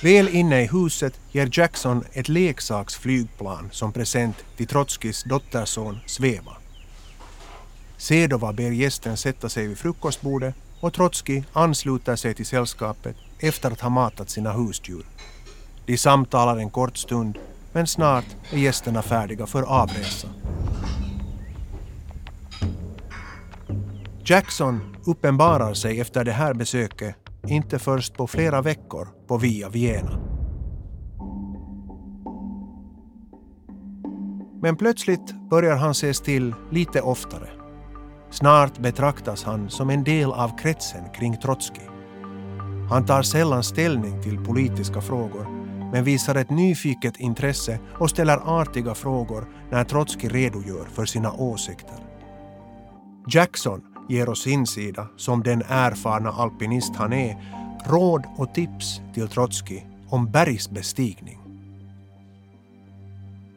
Väl 0.04 0.28
inne 0.30 0.62
i 0.62 0.68
huset 0.68 1.20
ger 1.32 1.50
Jackson 1.52 2.04
ett 2.14 2.30
leksaksflygplan 2.30 3.70
som 3.72 3.94
present 3.94 4.36
till 4.58 4.68
Trotskijs 4.68 5.24
dotterson 5.24 6.00
Sveva. 6.06 6.56
Sedova 8.00 8.54
ber 8.54 8.72
gästen 8.72 9.18
sätta 9.18 9.50
sig 9.50 9.68
vid 9.68 9.78
frukostbordet 9.78 10.56
och 10.80 10.94
Trotskij 10.94 11.44
ansluter 11.54 12.16
sig 12.16 12.34
till 12.34 12.46
sällskapet 12.46 13.16
efter 13.40 13.72
att 13.72 13.82
ha 13.82 13.90
matat 13.90 14.30
sina 14.30 14.52
husdjur. 14.52 15.06
De 15.86 15.98
samtalar 15.98 16.58
en 16.58 16.70
kort 16.70 16.98
stund 16.98 17.38
men 17.74 17.88
snart 17.88 18.26
är 18.52 18.58
gästerna 18.58 19.02
färdiga 19.02 19.46
för 19.46 19.64
avresa. 19.64 20.28
Jackson 24.26 24.96
uppenbarar 25.06 25.74
sig 25.74 26.00
efter 26.00 26.24
det 26.24 26.32
här 26.32 26.54
besöket 26.54 27.16
inte 27.48 27.80
först 27.80 28.14
på 28.14 28.28
flera 28.28 28.62
veckor 28.62 29.08
på 29.28 29.38
Via 29.38 29.70
Vienna. 29.70 30.20
Men 34.62 34.76
plötsligt 34.76 35.50
börjar 35.50 35.76
han 35.76 35.92
ses 35.92 36.22
till 36.22 36.56
lite 36.72 37.02
oftare. 37.02 37.59
Snart 38.32 38.80
betraktas 38.80 39.44
han 39.44 39.70
som 39.70 39.90
en 39.90 40.04
del 40.04 40.32
av 40.32 40.58
kretsen 40.58 41.04
kring 41.14 41.38
Trotskij. 41.38 41.90
Han 42.90 43.06
tar 43.06 43.22
sällan 43.22 43.64
ställning 43.64 44.22
till 44.22 44.44
politiska 44.44 45.02
frågor 45.02 45.48
men 45.92 46.04
visar 46.04 46.36
ett 46.36 46.50
nyfiket 46.50 47.18
intresse 47.18 47.80
och 48.00 48.10
ställer 48.10 48.62
artiga 48.62 48.96
frågor 48.96 49.48
när 49.72 49.84
Trotskij 49.84 50.30
redogör 50.30 50.86
för 50.86 51.06
sina 51.06 51.34
åsikter. 51.34 51.98
Jackson 53.28 53.82
ger 54.10 54.30
oss 54.30 54.44
sin 54.44 54.68
sida, 54.68 55.08
som 55.18 55.44
den 55.44 55.62
erfarna 55.62 56.30
alpinist 56.30 56.96
han 56.96 57.14
är, 57.14 57.38
råd 57.86 58.24
och 58.38 58.54
tips 58.54 59.02
till 59.14 59.28
Trotskij 59.28 59.88
om 60.10 60.32
bergsbestigning. 60.32 61.40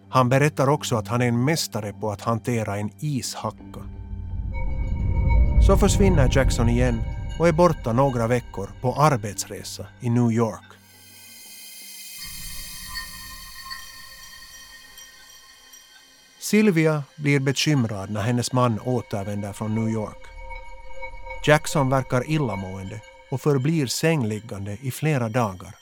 Han 0.08 0.28
berättar 0.28 0.68
också 0.68 0.96
att 0.96 1.08
han 1.08 1.22
är 1.22 1.26
en 1.26 1.44
mästare 1.44 1.92
på 1.92 2.10
att 2.10 2.20
hantera 2.20 2.76
en 2.76 2.90
ishacka. 2.98 3.80
Så 5.66 5.76
försvinner 5.76 6.28
Jackson 6.32 6.68
igen 6.68 7.02
och 7.38 7.48
är 7.48 7.52
borta 7.52 7.92
några 7.92 8.26
veckor 8.26 8.70
på 8.80 8.94
arbetsresa 8.94 9.86
i 10.00 10.10
New 10.10 10.32
York. 10.32 10.72
Sylvia 16.40 17.04
blir 17.16 17.40
bekymrad 17.40 18.10
när 18.10 18.20
hennes 18.20 18.52
man 18.52 18.80
återvänder 18.80 19.52
från 19.52 19.74
New 19.74 19.88
York. 19.88 20.26
Jackson 21.46 21.90
verkar 21.90 22.30
illamående 22.30 23.00
och 23.30 23.40
förblir 23.40 23.86
sängliggande 23.86 24.78
i 24.82 24.90
flera 24.90 25.28
dagar. 25.28 25.74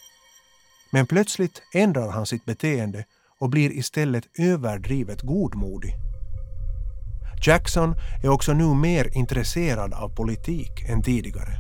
Men 0.91 1.07
plötsligt 1.07 1.63
ändrar 1.75 2.11
han 2.11 2.27
sitt 2.27 2.45
beteende 2.45 3.05
och 3.39 3.51
blir 3.51 3.71
istället 3.71 4.25
överdrivet 4.39 5.23
godmodig. 5.23 6.10
Jackson 7.43 7.95
är 8.23 8.29
också 8.29 8.53
nu 8.53 8.75
mer 8.75 9.11
intresserad 9.13 9.93
av 9.93 10.09
politik 10.09 10.85
än 10.89 11.03
tidigare. 11.03 11.53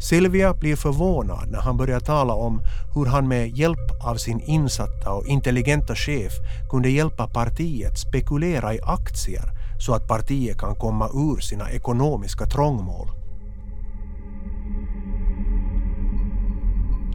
Silvia 0.00 0.54
blir 0.54 0.76
förvånad 0.76 1.50
när 1.50 1.60
han 1.60 1.76
börjar 1.76 2.00
tala 2.00 2.34
om 2.34 2.62
hur 2.94 3.06
han 3.06 3.28
med 3.28 3.58
hjälp 3.58 4.04
av 4.04 4.16
sin 4.16 4.40
insatta 4.40 5.12
och 5.12 5.26
intelligenta 5.26 5.94
chef 5.94 6.32
kunde 6.70 6.90
hjälpa 6.90 7.28
partiet 7.28 7.98
spekulera 7.98 8.74
i 8.74 8.80
aktier 8.82 9.50
så 9.78 9.94
att 9.94 10.08
partiet 10.08 10.58
kan 10.58 10.74
komma 10.74 11.08
ur 11.08 11.40
sina 11.40 11.70
ekonomiska 11.70 12.46
trångmål. 12.46 13.08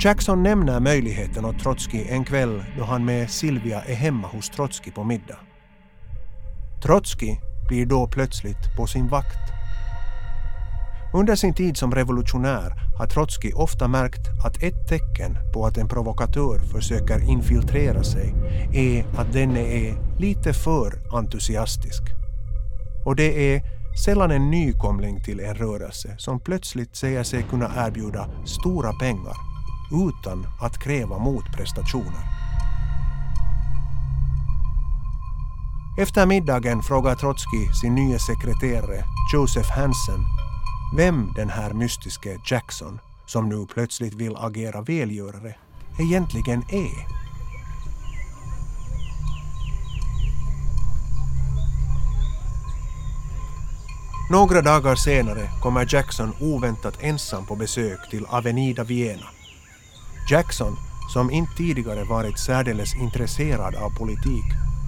Jackson 0.03 0.43
nämner 0.43 0.79
möjligheten 0.79 1.45
åt 1.45 1.59
Trotskij 1.59 2.07
en 2.09 2.25
kväll 2.25 2.63
då 2.77 2.83
han 2.83 3.05
med 3.05 3.29
Silvia 3.29 3.81
är 3.81 3.95
hemma 3.95 4.27
hos 4.27 4.49
Trotskij 4.49 4.93
på 4.93 5.03
middag. 5.03 5.37
Trotskij 6.83 7.50
blir 7.71 7.85
då 7.85 8.07
plötsligt 8.07 8.75
på 8.77 8.87
sin 8.87 9.07
vakt. 9.07 9.51
Under 11.13 11.35
sin 11.35 11.53
tid 11.53 11.77
som 11.77 11.95
revolutionär 11.95 12.73
har 12.97 13.07
Trotskij 13.07 13.53
ofta 13.53 13.87
märkt 13.87 14.27
att 14.45 14.63
ett 14.63 14.87
tecken 14.87 15.37
på 15.53 15.65
att 15.65 15.77
en 15.77 15.87
provokatör 15.87 16.59
försöker 16.59 17.29
infiltrera 17.29 18.03
sig 18.03 18.33
är 18.73 19.05
att 19.17 19.33
denne 19.33 19.59
är 19.59 19.95
lite 20.17 20.53
för 20.53 21.15
entusiastisk. 21.17 22.01
Och 23.05 23.15
det 23.15 23.55
är 23.55 23.61
sällan 24.05 24.31
en 24.31 24.49
nykomling 24.51 25.23
till 25.23 25.39
en 25.39 25.55
rörelse 25.55 26.15
som 26.17 26.39
plötsligt 26.39 26.95
säger 26.95 27.23
sig 27.23 27.43
kunna 27.43 27.87
erbjuda 27.87 28.29
stora 28.45 28.93
pengar 28.93 29.35
utan 29.91 30.47
att 30.61 30.77
kräva 30.83 31.17
motprestationer. 31.17 32.40
Efter 35.97 36.25
middagen 36.25 36.83
frågar 36.83 37.15
Trotskij 37.15 37.73
sin 37.81 37.95
nya 37.95 38.19
sekreterare 38.19 39.03
Joseph 39.33 39.69
Hansen 39.69 40.25
vem 40.93 41.33
den 41.35 41.49
här 41.49 41.73
mystiske 41.73 42.39
Jackson, 42.45 42.99
som 43.25 43.49
nu 43.49 43.65
plötsligt 43.73 44.13
vill 44.13 44.35
agera 44.35 44.81
välgörare, 44.81 45.55
egentligen 45.99 46.63
är. 46.69 47.07
Några 54.31 54.61
dagar 54.61 54.95
senare 54.95 55.49
kommer 55.61 55.93
Jackson 55.93 56.33
oväntat 56.41 56.97
ensam 56.99 57.45
på 57.45 57.55
besök 57.55 58.09
till 58.09 58.25
Avenida 58.25 58.83
Viena. 58.83 59.27
Jackson, 60.29 60.75
som 61.13 61.31
inte 61.31 61.55
tidigare 61.57 62.03
varit 62.03 62.39
särdeles 62.39 62.95
intresserad 62.95 63.75
av 63.75 63.89
politik, 63.97 64.45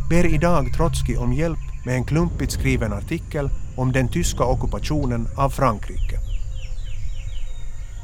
ber 0.10 0.25
idag 0.25 0.74
Trotskij 0.74 1.17
om 1.17 1.33
hjälp 1.33 1.60
med 1.86 1.95
en 1.95 2.05
klumpigt 2.05 2.51
skriven 2.51 2.93
artikel 2.93 3.50
om 3.77 3.91
den 3.91 4.07
tyska 4.07 4.43
ockupationen 4.43 5.27
av 5.38 5.50
Frankrike. 5.50 6.19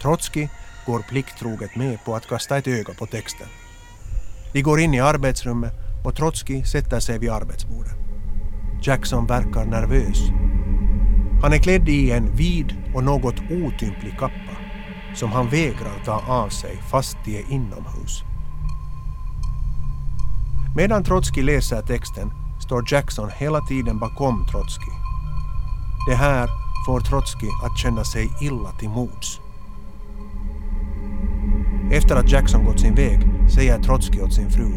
Trotskij 0.02 0.50
går 0.86 1.00
plikttroget 1.10 1.76
med 1.76 1.98
på 2.06 2.16
att 2.16 2.28
kasta 2.28 2.58
ett 2.58 2.68
öga 2.68 2.94
på 2.94 3.06
texten. 3.06 3.48
De 4.54 4.62
går 4.62 4.80
in 4.80 4.94
i 4.94 5.00
arbetsrummet 5.00 5.74
och 6.06 6.16
Trotskij 6.16 6.64
sätter 6.64 7.00
sig 7.00 7.20
vid 7.20 7.30
arbetsbordet. 7.30 7.96
Jackson 8.82 9.28
verkar 9.28 9.66
nervös. 9.66 10.18
Han 11.42 11.54
är 11.54 11.58
klädd 11.58 11.90
i 11.90 12.12
en 12.12 12.36
vid 12.36 12.76
och 12.96 13.04
något 13.04 13.40
otymplig 13.40 14.20
kappa 14.20 14.56
som 15.16 15.32
han 15.32 15.50
vägrar 15.50 16.04
ta 16.06 16.24
av 16.28 16.50
sig 16.50 16.78
fast 16.92 17.18
de 17.26 17.38
är 17.38 17.52
inomhus. 17.52 18.29
Medan 20.76 21.04
Trotskij 21.04 21.44
läser 21.44 21.82
texten 21.82 22.32
står 22.60 22.94
Jackson 22.94 23.30
hela 23.30 23.62
tiden 23.62 24.00
bakom 24.00 24.46
Trotskij. 24.52 24.94
Det 26.10 26.16
här 26.16 26.50
får 26.86 27.00
Trotskij 27.00 27.50
att 27.64 27.78
känna 27.78 28.04
sig 28.04 28.30
illa 28.42 28.72
till 28.72 28.90
mods. 28.90 29.40
Efter 31.92 32.16
att 32.16 32.32
Jackson 32.32 32.66
gått 32.66 32.80
sin 32.80 32.96
väg 32.96 33.20
säger 33.56 33.80
Trotskij 33.80 34.22
åt 34.22 34.34
sin 34.34 34.50
fru. 34.50 34.72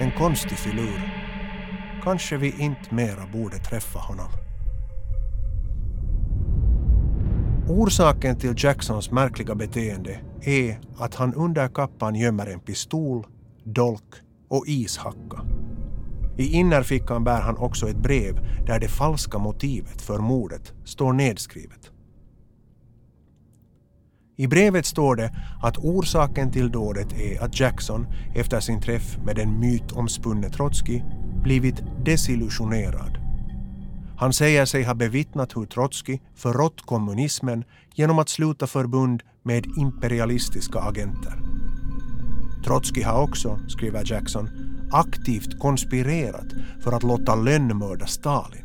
En 0.00 0.10
konstig 0.18 0.58
filur. 0.58 1.12
Kanske 2.02 2.36
vi 2.36 2.54
inte 2.58 2.94
mera 2.94 3.26
borde 3.32 3.58
träffa 3.58 3.98
honom. 3.98 4.28
Orsaken 7.68 8.38
till 8.38 8.54
Jacksons 8.56 9.10
märkliga 9.10 9.54
beteende 9.54 10.18
är 10.42 10.80
att 10.98 11.14
han 11.14 11.34
under 11.34 11.68
kappan 11.68 12.14
gömmer 12.14 12.46
en 12.46 12.60
pistol, 12.60 13.26
dolk 13.66 14.14
och 14.48 14.64
ishacka. 14.66 15.40
I 16.38 16.52
innerfickan 16.52 17.24
bär 17.24 17.40
han 17.40 17.56
också 17.56 17.88
ett 17.88 18.02
brev 18.02 18.34
där 18.66 18.80
det 18.80 18.88
falska 18.88 19.38
motivet 19.38 20.02
för 20.02 20.18
mordet 20.18 20.72
står 20.84 21.12
nedskrivet. 21.12 21.90
I 24.36 24.46
brevet 24.46 24.86
står 24.86 25.16
det 25.16 25.34
att 25.62 25.78
orsaken 25.78 26.52
till 26.52 26.70
dådet 26.70 27.12
är 27.12 27.42
att 27.44 27.60
Jackson 27.60 28.06
efter 28.34 28.60
sin 28.60 28.80
träff 28.80 29.18
med 29.24 29.36
den 29.36 29.60
mytomspunne 29.60 30.50
Trotskij 30.50 31.04
blivit 31.42 31.82
desillusionerad. 32.04 33.18
Han 34.18 34.32
säger 34.32 34.64
sig 34.64 34.82
ha 34.82 34.94
bevittnat 34.94 35.56
hur 35.56 35.66
Trotskij 35.66 36.22
förrått 36.34 36.82
kommunismen 36.86 37.64
genom 37.94 38.18
att 38.18 38.28
sluta 38.28 38.66
förbund 38.66 39.22
med 39.42 39.66
imperialistiska 39.76 40.78
agenter. 40.78 41.55
Trotskij 42.64 43.02
har 43.02 43.22
också, 43.22 43.60
skriver 43.68 44.12
Jackson, 44.12 44.50
aktivt 44.92 45.58
konspirerat 45.58 46.46
för 46.80 46.92
att 46.92 47.02
låta 47.02 47.34
lönnmörda 47.34 48.06
Stalin. 48.06 48.64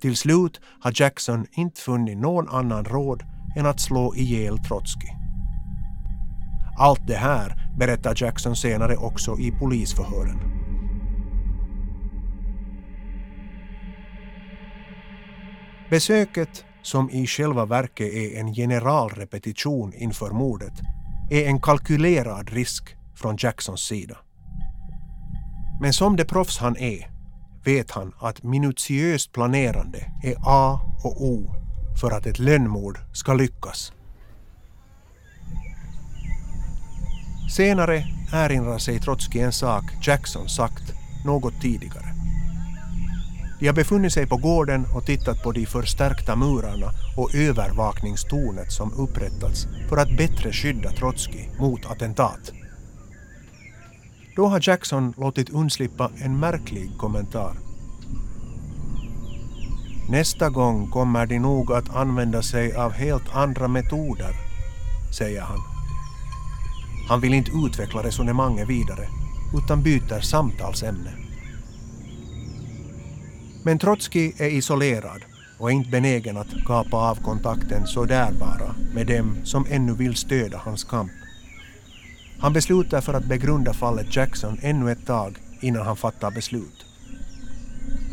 Till 0.00 0.16
slut 0.16 0.60
har 0.80 0.92
Jackson 0.94 1.46
inte 1.52 1.80
funnit 1.80 2.18
någon 2.18 2.48
annan 2.48 2.84
råd 2.84 3.22
än 3.56 3.66
att 3.66 3.80
slå 3.80 4.14
ihjäl 4.14 4.58
Trotskij. 4.58 5.16
Allt 6.78 7.06
det 7.06 7.16
här 7.16 7.70
berättar 7.78 8.14
Jackson 8.16 8.56
senare 8.56 8.96
också 8.96 9.38
i 9.38 9.50
polisförhören. 9.50 10.38
Besöket, 15.90 16.64
som 16.82 17.10
i 17.10 17.26
själva 17.26 17.66
verket 17.66 18.12
är 18.12 18.40
en 18.40 18.54
generalrepetition 18.54 19.92
inför 19.94 20.30
mordet, 20.30 20.72
är 21.30 21.46
en 21.46 21.60
kalkylerad 21.60 22.50
risk 22.50 22.96
från 23.14 23.36
Jacksons 23.38 23.80
sida. 23.80 24.16
Men 25.80 25.92
som 25.92 26.16
det 26.16 26.24
proffs 26.24 26.58
han 26.58 26.76
är 26.76 27.10
vet 27.64 27.90
han 27.90 28.12
att 28.18 28.42
minutiöst 28.42 29.32
planerande 29.32 30.12
är 30.22 30.34
A 30.40 30.80
och 31.04 31.24
O 31.24 31.54
för 32.00 32.10
att 32.10 32.26
ett 32.26 32.38
lönnmord 32.38 32.98
ska 33.12 33.34
lyckas. 33.34 33.92
Senare 37.50 38.04
erinrar 38.32 38.78
sig 38.78 39.00
Trotskij 39.00 39.40
en 39.40 39.52
sak 39.52 39.84
Jackson 40.02 40.48
sagt 40.48 40.92
något 41.24 41.60
tidigare. 41.60 42.09
De 43.60 43.66
har 43.66 43.74
befunnit 43.74 44.12
sig 44.12 44.26
på 44.26 44.36
gården 44.36 44.86
och 44.94 45.06
tittat 45.06 45.42
på 45.42 45.52
de 45.52 45.66
förstärkta 45.66 46.36
murarna 46.36 46.92
och 47.16 47.34
övervakningstornet 47.34 48.72
som 48.72 48.92
upprättats 48.92 49.66
för 49.88 49.96
att 49.96 50.16
bättre 50.16 50.52
skydda 50.52 50.90
Trotskij 50.90 51.50
mot 51.58 51.86
attentat. 51.86 52.52
Då 54.36 54.46
har 54.46 54.68
Jackson 54.68 55.14
låtit 55.16 55.50
undslippa 55.50 56.10
en 56.18 56.40
märklig 56.40 56.90
kommentar. 56.98 57.52
Nästa 60.08 60.48
gång 60.48 60.90
kommer 60.90 61.26
de 61.26 61.38
nog 61.38 61.72
att 61.72 61.96
använda 61.96 62.42
sig 62.42 62.74
av 62.74 62.92
helt 62.92 63.34
andra 63.34 63.68
metoder, 63.68 64.34
säger 65.18 65.40
han. 65.40 65.58
Han 67.08 67.20
vill 67.20 67.34
inte 67.34 67.50
utveckla 67.66 68.02
resonemanget 68.02 68.68
vidare, 68.68 69.08
utan 69.54 69.82
byter 69.82 70.20
samtalsämne. 70.20 71.19
Men 73.62 73.78
Trotskij 73.78 74.34
är 74.38 74.48
isolerad 74.48 75.24
och 75.58 75.70
är 75.70 75.74
inte 75.74 75.90
benägen 75.90 76.36
att 76.36 76.64
kapa 76.66 76.96
av 76.96 77.22
kontakten 77.22 77.86
så 77.86 78.04
där 78.04 78.32
bara 78.32 78.74
med 78.94 79.06
dem 79.06 79.36
som 79.44 79.66
ännu 79.70 79.94
vill 79.94 80.16
stödja 80.16 80.58
hans 80.58 80.84
kamp. 80.84 81.12
Han 82.38 82.52
beslutar 82.52 83.00
för 83.00 83.14
att 83.14 83.24
begrunda 83.24 83.72
fallet 83.72 84.16
Jackson 84.16 84.58
ännu 84.62 84.92
ett 84.92 85.06
tag 85.06 85.38
innan 85.60 85.86
han 85.86 85.96
fattar 85.96 86.30
beslut. 86.30 86.86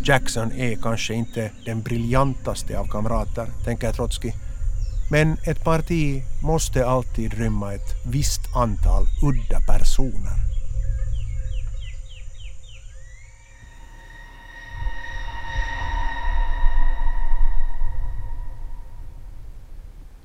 Jackson 0.04 0.52
är 0.52 0.76
kanske 0.76 1.14
inte 1.14 1.52
den 1.66 1.82
briljantaste 1.82 2.80
av 2.80 2.88
kamrater, 2.88 3.48
tänker 3.66 3.94
Trotskij. 3.94 4.34
Men 5.12 5.38
ett 5.46 5.64
parti 5.64 6.24
måste 6.44 6.86
alltid 6.86 7.34
rymma 7.34 7.74
ett 7.74 8.06
visst 8.06 8.56
antal 8.56 9.04
udda 9.24 9.60
personer. 9.60 10.47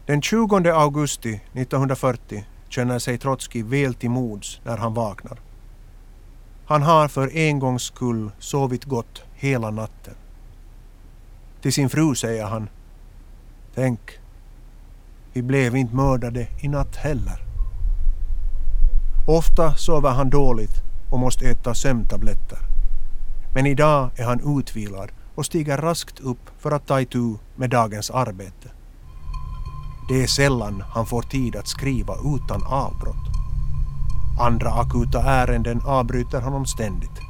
Den 0.07 0.23
20 0.23 0.71
augusti 0.71 1.41
1940 1.53 2.45
känner 2.69 2.99
sig 2.99 3.19
Trotskij 3.19 3.63
väl 3.63 3.95
till 3.95 4.11
mods 4.11 4.61
när 4.65 4.77
han 4.77 4.95
vaknar. 4.95 5.39
Han 6.67 6.83
har 6.83 7.09
för 7.09 7.37
en 7.37 7.59
gångs 7.59 7.83
skull 7.83 8.31
sovit 8.39 8.85
gott 8.85 9.23
hela 9.35 9.71
natten. 9.71 10.15
Till 11.61 11.73
sin 11.73 11.91
fru 11.91 12.15
säger 12.15 12.45
han 12.45 12.69
Tänk, 13.75 14.01
vi 15.33 15.43
blev 15.43 15.77
inte 15.77 15.97
mördade 15.97 16.47
i 16.61 16.69
natt 16.69 16.97
heller. 16.97 17.43
Ofta 19.27 19.75
sover 19.75 20.11
han 20.11 20.31
dåligt 20.31 20.83
och 21.11 21.19
måste 21.19 21.49
äta 21.51 21.75
sömntabletter. 21.75 22.59
Men 23.55 23.67
idag 23.67 24.11
är 24.17 24.25
han 24.25 24.59
utvilad 24.59 25.13
och 25.35 25.47
stiger 25.47 25.79
raskt 25.79 26.21
upp 26.21 26.51
för 26.59 26.71
att 26.71 26.87
ta 26.87 27.01
itu 27.01 27.35
med 27.57 27.71
dagens 27.71 28.11
arbete. 28.11 28.69
Det 30.09 30.23
är 30.23 30.27
sällan 30.27 30.85
han 30.91 31.07
får 31.07 31.23
tid 31.23 31.57
att 31.57 31.69
skriva 31.69 32.15
utan 32.15 32.63
avbrott. 32.67 33.33
Andra 34.41 34.71
akuta 34.71 35.23
ärenden 35.23 35.81
avbryter 35.87 36.41
honom 36.41 36.67
ständigt. 36.67 37.21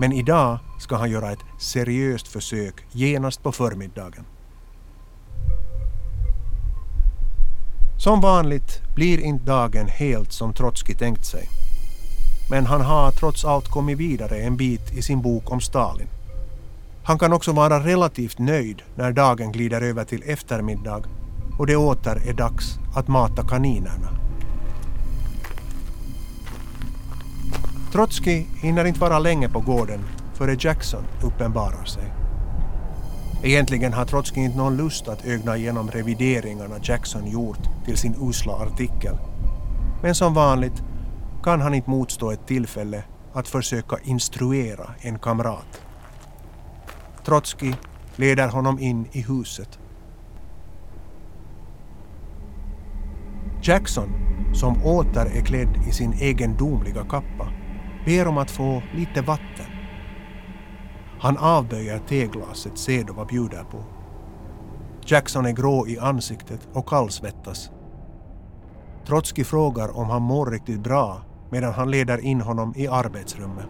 Men 0.00 0.12
idag 0.12 0.58
ska 0.78 0.96
han 0.96 1.10
göra 1.10 1.32
ett 1.32 1.44
seriöst 1.58 2.28
försök 2.28 2.74
genast 2.92 3.42
på 3.42 3.52
förmiddagen. 3.52 4.24
Som 7.98 8.20
vanligt 8.20 8.82
blir 8.94 9.20
inte 9.20 9.44
dagen 9.44 9.88
helt 9.88 10.32
som 10.32 10.52
Trotskij 10.52 10.94
tänkt 10.94 11.26
sig. 11.26 11.48
Men 12.50 12.66
han 12.66 12.80
har 12.80 13.10
trots 13.10 13.44
allt 13.44 13.68
kommit 13.68 13.98
vidare 13.98 14.38
en 14.38 14.56
bit 14.56 14.92
i 14.92 15.02
sin 15.02 15.22
bok 15.22 15.52
om 15.52 15.60
Stalin. 15.60 16.08
Han 17.04 17.18
kan 17.18 17.32
också 17.32 17.52
vara 17.52 17.84
relativt 17.84 18.38
nöjd 18.38 18.82
när 18.94 19.12
dagen 19.12 19.52
glider 19.52 19.80
över 19.80 20.04
till 20.04 20.22
eftermiddag 20.26 21.02
och 21.58 21.66
det 21.66 21.76
åter 21.76 22.28
är 22.28 22.32
dags 22.32 22.78
att 22.94 23.08
mata 23.08 23.42
kaninerna. 23.42 24.08
Trotskij 27.92 28.46
hinner 28.60 28.84
inte 28.84 29.00
vara 29.00 29.18
länge 29.18 29.48
på 29.48 29.60
gården 29.60 30.00
före 30.34 30.56
Jackson 30.60 31.04
uppenbarar 31.22 31.84
sig. 31.84 32.12
Egentligen 33.42 33.92
har 33.92 34.04
Trotskij 34.04 34.44
inte 34.44 34.58
någon 34.58 34.76
lust 34.76 35.08
att 35.08 35.26
ögna 35.26 35.56
igenom 35.56 35.90
revideringarna 35.90 36.74
Jackson 36.82 37.26
gjort 37.26 37.68
till 37.84 37.96
sin 37.96 38.14
usla 38.20 38.52
artikel. 38.52 39.16
Men 40.02 40.14
som 40.14 40.34
vanligt 40.34 40.82
kan 41.42 41.60
han 41.60 41.74
inte 41.74 41.90
motstå 41.90 42.30
ett 42.30 42.46
tillfälle 42.46 43.02
att 43.32 43.48
försöka 43.48 43.96
instruera 44.04 44.90
en 45.00 45.18
kamrat. 45.18 45.82
Trotskij 47.24 47.74
leder 48.16 48.48
honom 48.48 48.78
in 48.78 49.06
i 49.12 49.22
huset. 49.22 49.78
Jackson, 53.68 54.08
som 54.54 54.84
åter 54.84 55.26
är 55.36 55.40
klädd 55.44 55.76
i 55.88 55.92
sin 55.92 56.12
egendomliga 56.12 57.04
kappa, 57.04 57.52
ber 58.04 58.28
om 58.28 58.38
att 58.38 58.50
få 58.50 58.82
lite 58.94 59.22
vatten. 59.22 59.66
Han 61.20 61.36
avböjer 61.36 61.98
teglaset 62.08 62.78
Sedova 62.78 63.24
bjuder 63.24 63.64
på. 63.64 63.84
Jackson 65.06 65.46
är 65.46 65.52
grå 65.52 65.86
i 65.86 65.98
ansiktet 65.98 66.68
och 66.72 66.88
kallsvettas. 66.88 67.70
Trotskij 69.06 69.44
frågar 69.44 69.96
om 69.96 70.10
han 70.10 70.22
mår 70.22 70.50
riktigt 70.50 70.80
bra 70.80 71.22
medan 71.50 71.72
han 71.72 71.90
leder 71.90 72.18
in 72.18 72.40
honom 72.40 72.74
i 72.76 72.88
arbetsrummet. 72.88 73.66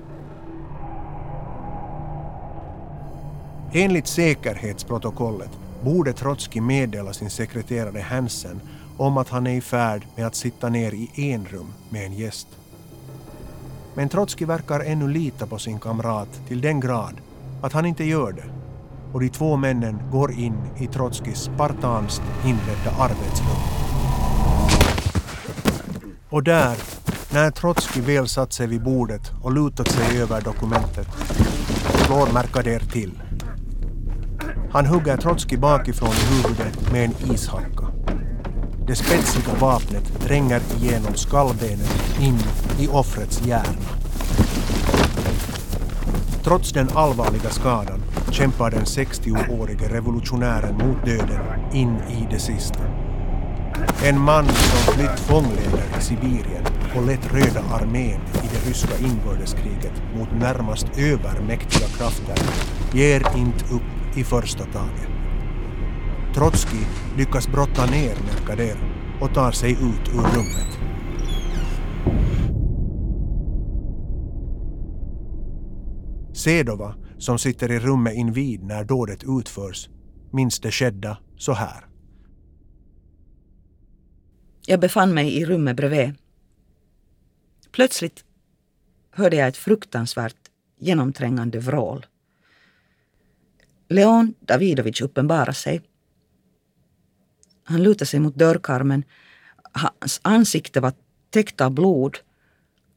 Enligt 3.73 4.07
säkerhetsprotokollet 4.07 5.51
borde 5.85 6.13
Trotskij 6.13 6.61
meddela 6.61 7.13
sin 7.13 7.31
sekreterare 7.31 8.01
Hansen 8.01 8.61
om 8.99 9.17
att 9.17 9.29
han 9.29 9.47
är 9.47 9.55
i 9.55 9.61
färd 9.61 10.07
med 10.17 10.27
att 10.27 10.35
sitta 10.35 10.69
ner 10.69 10.93
i 10.95 11.33
en 11.33 11.47
rum 11.47 11.73
med 11.91 12.07
en 12.07 12.13
gäst. 12.13 12.49
Men 13.95 14.09
Trotskij 14.09 14.47
verkar 14.47 14.81
ännu 14.81 15.09
lita 15.09 15.47
på 15.47 15.59
sin 15.59 15.81
kamrat 15.81 16.29
till 16.49 16.61
den 16.61 16.81
grad 16.81 17.15
att 17.63 17.73
han 17.73 17.87
inte 17.87 18.05
gör 18.05 18.33
det 18.33 18.45
och 19.13 19.21
de 19.21 19.29
två 19.29 19.57
männen 19.57 19.99
går 20.13 20.33
in 20.33 20.57
i 20.79 20.87
Trotskijs 20.87 21.39
spartanskt 21.39 22.23
inredda 22.45 22.91
arbetsrum. 22.99 23.59
Och 26.29 26.43
där, 26.43 26.77
när 27.33 27.51
Trotskij 27.51 28.03
väl 28.03 28.29
satt 28.29 28.53
sig 28.53 28.67
vid 28.67 28.83
bordet 28.83 29.33
och 29.43 29.53
lutat 29.53 29.89
sig 29.89 30.23
över 30.23 30.41
dokumentet, 30.41 31.09
slår 32.07 32.33
Mercader 32.33 32.81
till. 32.81 33.23
Han 34.73 34.87
hugger 34.87 35.17
Trotskij 35.17 35.59
bakifrån 35.59 36.11
i 36.11 36.35
huvudet 36.35 36.93
med 36.93 37.05
en 37.05 37.33
ishacka. 37.33 37.88
Det 38.89 38.97
spetsiga 38.97 39.55
vapnet 39.61 40.21
tränger 40.21 40.61
igenom 40.77 41.15
skallbenet 41.15 42.19
in 42.21 42.39
i 42.79 42.89
offrets 42.89 43.47
hjärna. 43.47 43.81
Trots 46.45 46.73
den 46.73 46.89
allvarliga 46.95 47.51
skadan 47.51 48.03
kämpar 48.31 48.71
den 48.71 48.85
60-årige 48.85 49.89
revolutionären 49.89 50.75
mot 50.75 51.05
döden 51.05 51.41
in 51.73 51.97
i 51.97 52.27
det 52.31 52.39
sista. 52.39 52.81
En 54.05 54.21
man 54.21 54.47
som 54.47 54.95
flytt 54.95 55.21
fångläger 55.21 55.99
i 55.99 56.03
Sibirien 56.03 56.65
och 56.97 57.07
lett 57.07 57.33
Röda 57.33 57.61
armén 57.73 58.21
i 58.35 58.49
det 58.53 58.71
ryska 58.71 58.99
inbördeskriget 58.99 60.03
mot 60.17 60.33
närmast 60.33 60.87
övermäktiga 60.97 61.87
krafter 61.89 62.37
ger 62.93 63.37
inte 63.37 63.65
upp 63.75 64.17
i 64.17 64.25
första 64.25 64.65
taget. 64.65 65.18
Trotskij 66.35 66.87
lyckas 67.17 67.49
brotta 67.49 67.87
ner 67.87 68.17
Mercader 68.25 68.77
och 69.21 69.35
tar 69.35 69.53
sig 69.53 69.73
ut 69.73 70.09
ur 70.15 70.37
rummet. 70.37 70.79
Sedova, 76.35 76.95
som 77.19 77.39
sitter 77.39 77.73
i 77.73 77.79
rummet 77.79 78.15
invid 78.15 78.63
när 78.63 78.85
dådet 78.85 79.25
utförs, 79.27 79.89
minns 80.33 80.61
det 80.61 80.71
skedda 80.71 81.19
så 81.37 81.53
här. 81.53 81.87
Jag 84.67 84.81
befann 84.81 85.15
mig 85.15 85.37
i 85.37 85.45
rummet 85.45 85.77
bredvid. 85.77 86.15
Plötsligt 87.73 88.25
hörde 89.11 89.37
jag 89.37 89.49
ett 89.49 89.57
fruktansvärt 89.57 90.37
genomträngande 90.79 91.59
vrål. 91.59 92.07
Leon 93.89 94.35
Davidovich 94.41 95.03
uppenbarade 95.03 95.55
sig. 95.55 95.81
Han 97.69 97.83
lutade 97.83 98.07
sig 98.07 98.21
mot 98.21 98.35
dörrkarmen. 98.35 99.05
Hans 99.73 100.21
ansikte 100.23 100.81
var 100.81 100.93
täckt 101.31 101.61
av 101.61 101.71
blod. 101.71 102.19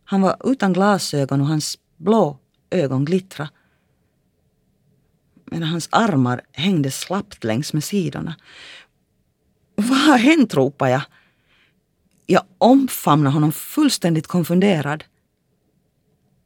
Han 0.04 0.22
var 0.22 0.52
utan 0.52 0.74
glasögon 0.74 1.42
och 1.42 1.48
hans 1.48 1.78
blå 1.98 2.40
ögon 2.70 3.06
glittra. 3.06 3.50
Medan 5.46 5.70
hans 5.70 5.90
armar 5.92 6.42
hängde 6.52 6.92
slappt 6.92 7.44
längs 7.44 7.74
med 7.74 7.84
sidorna. 7.84 8.36
Vad 9.76 9.98
har 9.98 10.18
hänt? 10.18 10.54
ropade 10.54 10.92
jag. 10.92 11.02
Jag 12.26 12.44
omfamnade 12.58 13.34
honom 13.34 13.52
fullständigt 13.52 14.28
konfunderad. 14.28 15.04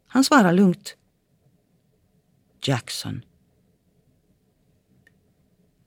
Han 0.08 0.24
svarade 0.24 0.52
lugnt. 0.52 0.96
Jackson. 2.62 3.22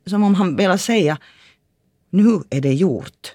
Som 0.07 0.22
om 0.22 0.35
han 0.35 0.57
ville 0.57 0.79
säga, 0.79 1.18
nu 2.11 2.40
är 2.51 2.61
det 2.61 2.73
gjort. 2.73 3.35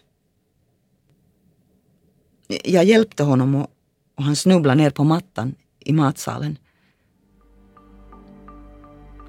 Jag 2.63 2.83
hjälpte 2.85 3.23
honom 3.23 3.55
och, 3.55 3.67
och 4.15 4.23
han 4.23 4.35
snubblade 4.35 4.75
ner 4.75 4.89
på 4.89 5.03
mattan 5.03 5.55
i 5.79 5.93
matsalen. 5.93 6.57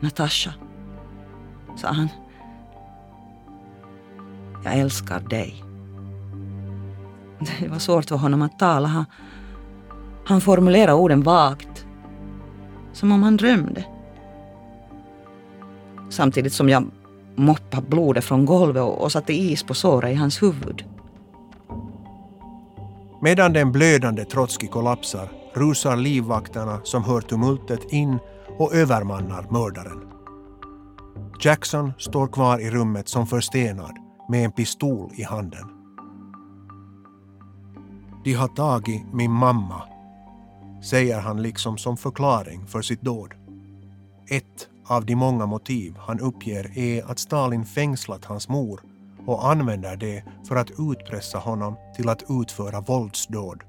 Natasha, 0.01 0.55
sa 1.77 1.89
han. 1.89 2.09
Jag 4.65 4.79
älskar 4.79 5.21
dig. 5.21 5.65
Det 7.61 7.69
var 7.69 7.79
svårt 7.79 8.05
för 8.05 8.17
honom 8.17 8.43
att 8.43 8.59
tala. 8.59 8.89
Han, 8.89 9.05
han 10.25 10.41
formulerade 10.41 10.93
orden 10.93 11.23
vagt. 11.23 11.87
Som 12.93 13.13
om 13.13 13.23
han 13.23 13.37
drömde. 13.37 13.85
Samtidigt 16.11 16.53
som 16.53 16.69
jag 16.69 16.91
moppade 17.37 17.87
blodet 17.89 18.25
från 18.25 18.47
golvet 18.47 18.83
och, 18.83 19.03
och 19.03 19.13
satte 19.13 19.33
is 19.33 19.63
på 19.63 19.75
såret 19.75 20.13
i 20.13 20.15
hans 20.15 20.43
huvud. 20.43 20.85
Medan 23.23 23.53
den 23.53 23.73
blödande 23.73 24.25
Trotskij 24.25 24.69
kollapsar 24.69 25.29
rusar 25.55 25.97
livvakterna 25.97 26.81
som 26.85 27.05
hör 27.05 27.21
tumultet 27.21 27.93
in 27.93 28.19
och 28.59 28.75
övermannar 28.75 29.47
mördaren. 29.51 30.01
Jackson 31.41 31.93
står 31.99 32.27
kvar 32.27 32.59
i 32.59 32.71
rummet 32.71 33.09
som 33.09 33.27
förstenad 33.27 33.93
med 34.29 34.45
en 34.45 34.53
pistol 34.53 35.11
i 35.15 35.23
handen. 35.23 35.69
De 38.25 38.33
har 38.33 38.49
tagit 38.49 39.13
min 39.13 39.31
mamma, 39.33 39.83
säger 40.83 41.21
han 41.21 41.43
liksom 41.43 41.79
som 41.79 41.97
förklaring 41.97 42.67
för 42.67 42.83
sitt 42.83 43.03
dåd. 43.03 43.35
Ett 44.31 44.69
av 44.87 45.07
de 45.07 45.15
många 45.15 45.47
motiv 45.47 45.97
han 45.99 46.21
uppger 46.21 46.79
är 46.79 47.11
att 47.11 47.19
Stalin 47.19 47.65
fängslat 47.65 48.25
hans 48.25 48.49
mor 48.49 48.81
och 49.27 49.51
använder 49.51 49.97
det 49.97 50.25
för 50.49 50.57
att 50.57 50.71
utpressa 50.79 51.39
honom 51.39 51.77
till 51.97 52.09
att 52.09 52.23
utföra 52.29 52.81
våldsdåd. 52.81 53.63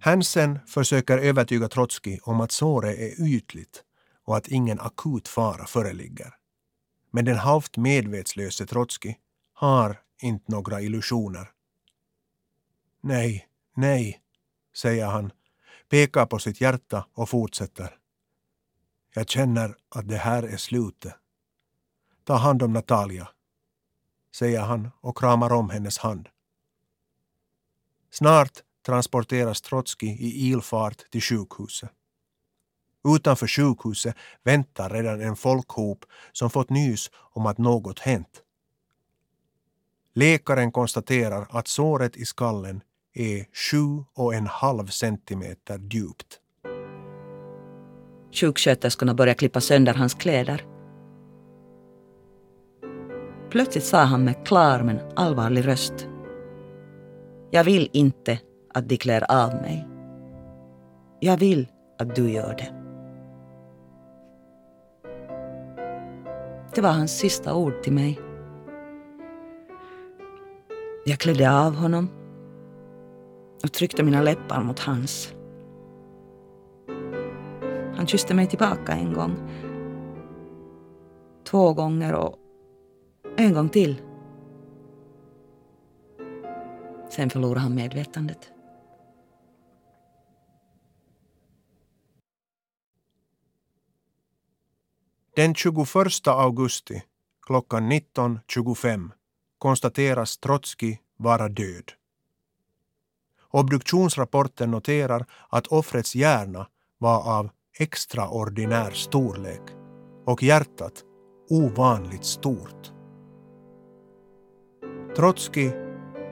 Hansen 0.00 0.58
försöker 0.66 1.18
övertyga 1.18 1.68
Trotskij 1.68 2.20
om 2.22 2.40
att 2.40 2.52
såret 2.52 2.98
är 2.98 3.26
ytligt 3.26 3.82
och 4.24 4.36
att 4.36 4.48
ingen 4.48 4.80
akut 4.80 5.28
fara 5.28 5.66
föreligger. 5.66 6.34
Men 7.10 7.24
den 7.24 7.36
halvt 7.36 7.76
medvetslöse 7.76 8.66
Trotskij 8.66 9.18
har 9.54 10.00
inte 10.22 10.52
några 10.52 10.80
illusioner. 10.80 11.50
Nej, 13.02 13.48
nej, 13.76 14.20
säger 14.76 15.06
han, 15.06 15.32
pekar 15.88 16.26
på 16.26 16.38
sitt 16.38 16.60
hjärta 16.60 17.06
och 17.14 17.28
fortsätter. 17.28 17.94
Jag 19.14 19.28
känner 19.28 19.76
att 19.88 20.08
det 20.08 20.16
här 20.16 20.42
är 20.42 20.56
slutet. 20.56 21.14
Ta 22.24 22.34
hand 22.34 22.62
om 22.62 22.72
Natalia, 22.72 23.28
säger 24.34 24.60
han 24.60 24.90
och 25.00 25.18
kramar 25.18 25.52
om 25.52 25.70
hennes 25.70 25.98
hand. 25.98 26.28
Snart 28.10 28.62
transporteras 28.86 29.60
Trotskij 29.60 30.08
i 30.08 30.48
ilfart 30.48 31.10
till 31.10 31.22
sjukhuset. 31.22 31.90
Utanför 33.16 33.46
sjukhuset 33.46 34.16
väntar 34.44 34.90
redan 34.90 35.20
en 35.20 35.36
folkhop 35.36 36.04
som 36.32 36.50
fått 36.50 36.70
nys 36.70 37.10
om 37.14 37.46
att 37.46 37.58
något 37.58 37.98
hänt. 37.98 38.42
Läkaren 40.14 40.72
konstaterar 40.72 41.46
att 41.50 41.68
såret 41.68 42.16
i 42.16 42.24
skallen 42.24 42.82
är 43.12 43.46
sju 43.52 44.04
och 44.14 44.34
en 44.34 44.46
halv 44.46 44.86
centimeter 44.86 45.78
djupt. 45.78 46.40
Sjuksköterskorna 48.32 49.14
började 49.14 49.38
klippa 49.38 49.60
sönder 49.60 49.94
hans 49.94 50.14
kläder. 50.14 50.64
Plötsligt 53.50 53.84
sa 53.84 53.98
han 53.98 54.24
med 54.24 54.46
klar 54.46 54.82
men 54.82 55.00
allvarlig 55.16 55.66
röst. 55.66 56.08
Jag 57.50 57.64
vill 57.64 57.88
inte 57.92 58.38
att 58.74 58.88
de 58.88 58.96
klär 58.96 59.44
av 59.44 59.54
mig. 59.54 59.88
Jag 61.20 61.36
vill 61.36 61.68
att 61.98 62.16
du 62.16 62.30
gör 62.30 62.54
det. 62.54 62.74
Det 66.74 66.80
var 66.80 66.90
hans 66.90 67.18
sista 67.18 67.54
ord 67.54 67.82
till 67.82 67.92
mig. 67.92 68.20
Jag 71.06 71.18
klädde 71.18 71.50
av 71.50 71.74
honom 71.74 72.10
och 73.62 73.72
tryckte 73.72 74.02
mina 74.02 74.22
läppar 74.22 74.62
mot 74.62 74.78
hans. 74.78 75.34
Han 77.98 78.06
kysste 78.06 78.34
mig 78.34 78.46
tillbaka 78.46 78.92
en 78.92 79.12
gång. 79.12 79.36
Två 81.44 81.72
gånger 81.74 82.14
och 82.14 82.38
en 83.36 83.54
gång 83.54 83.68
till. 83.68 84.02
Sen 87.10 87.30
förlorade 87.30 87.60
han 87.60 87.74
medvetandet. 87.74 88.52
Den 95.36 95.54
21 95.54 96.26
augusti 96.26 97.02
klockan 97.46 97.92
19.25 97.92 99.10
konstateras 99.58 100.38
Trotskij 100.38 101.02
vara 101.16 101.48
död. 101.48 101.92
Obduktionsrapporten 103.50 104.70
noterar 104.70 105.26
att 105.48 105.66
offrets 105.66 106.14
hjärna 106.14 106.66
var 106.98 107.38
av 107.38 107.50
extraordinär 107.78 108.90
storlek 108.90 109.62
och 110.26 110.42
hjärtat 110.42 111.04
ovanligt 111.50 112.24
stort. 112.24 112.92
Trotskij 115.16 115.72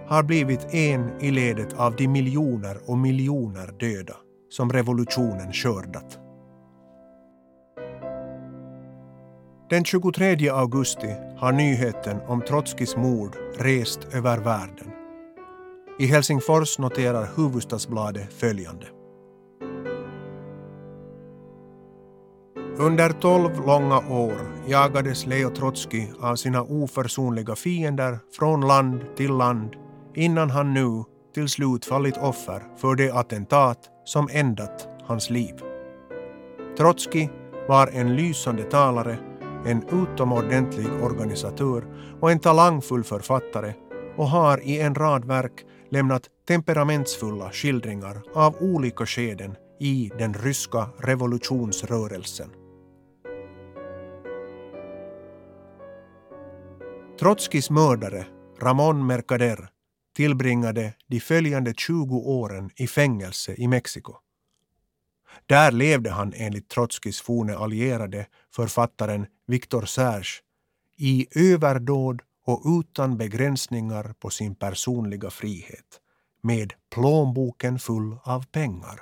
har 0.07 0.23
blivit 0.23 0.75
en 0.75 1.21
i 1.21 1.31
ledet 1.31 1.75
av 1.75 1.97
de 1.97 2.09
miljoner 2.09 2.79
och 2.87 2.99
miljoner 2.99 3.75
döda 3.81 4.17
som 4.49 4.73
revolutionen 4.73 5.53
skördat. 5.53 6.19
Den 9.71 9.85
23 9.85 10.49
augusti 10.49 11.15
har 11.37 11.53
nyheten 11.53 12.21
om 12.21 12.43
Trotskijs 12.43 12.97
mord 12.97 13.37
rest 13.59 14.01
över 14.13 14.39
världen. 14.39 14.91
I 15.99 16.07
Helsingfors 16.07 16.79
noterar 16.79 17.27
Hufvudstadsbladet 17.37 18.33
följande. 18.33 18.87
Under 22.79 23.11
tolv 23.11 23.67
långa 23.67 23.99
år 23.99 24.37
jagades 24.67 25.27
Leo 25.27 25.51
Trotskij 25.51 26.13
av 26.21 26.37
sina 26.37 26.63
oförsonliga 26.63 27.57
fiender 27.57 28.19
från 28.33 28.61
land 28.61 29.01
till 29.17 29.33
land 29.33 29.77
innan 30.15 30.51
han 30.51 30.75
nu 30.75 31.05
till 31.35 31.49
slut 31.49 31.85
fallit 31.85 32.17
offer 32.17 32.63
för 32.77 32.95
det 32.95 33.11
attentat 33.11 33.79
som 34.05 34.29
ändat 34.33 34.89
hans 35.07 35.31
liv. 35.31 35.55
Trotskij 36.79 37.31
var 37.69 37.87
en 37.87 38.17
lysande 38.17 38.63
talare 38.63 39.19
en 39.67 39.83
utomordentlig 40.03 40.87
organisatör 41.03 41.85
och 42.21 42.31
en 42.31 42.39
talangfull 42.39 43.05
författare 43.05 43.75
och 44.17 44.29
har 44.29 44.61
i 44.61 44.81
en 44.81 44.95
rad 44.95 45.25
verk 45.25 45.65
lämnat 45.91 46.23
temperamentsfulla 46.49 47.51
skildringar 47.53 48.23
av 48.35 48.57
olika 48.61 49.07
skeden 49.07 49.57
i 49.81 50.11
den 50.19 50.35
ryska 50.35 50.89
revolutionsrörelsen. 50.99 52.66
Trotskijs 57.19 57.71
mördare, 57.71 58.27
Ramon 58.61 59.07
Mercader, 59.07 59.69
tillbringade 60.17 60.95
de 61.07 61.21
följande 61.21 61.75
20 61.77 62.17
åren 62.17 62.71
i 62.77 62.87
fängelse 62.87 63.55
i 63.55 63.69
Mexiko. 63.69 64.15
Där 65.47 65.73
levde 65.73 66.11
han 66.11 66.33
enligt 66.37 66.69
Trotskijs 66.69 67.21
forne 67.21 67.57
allierade, 67.57 68.27
författaren 68.55 69.27
Viktor 69.47 69.85
Serge, 69.85 70.29
i 70.97 71.27
överdåd 71.31 72.23
och 72.47 72.63
utan 72.81 73.17
begränsningar 73.17 74.15
på 74.21 74.31
sin 74.31 74.55
personliga 74.55 75.31
frihet, 75.31 76.01
med 76.43 76.73
plånboken 76.95 77.79
full 77.79 78.17
av 78.25 78.47
pengar. 78.47 79.01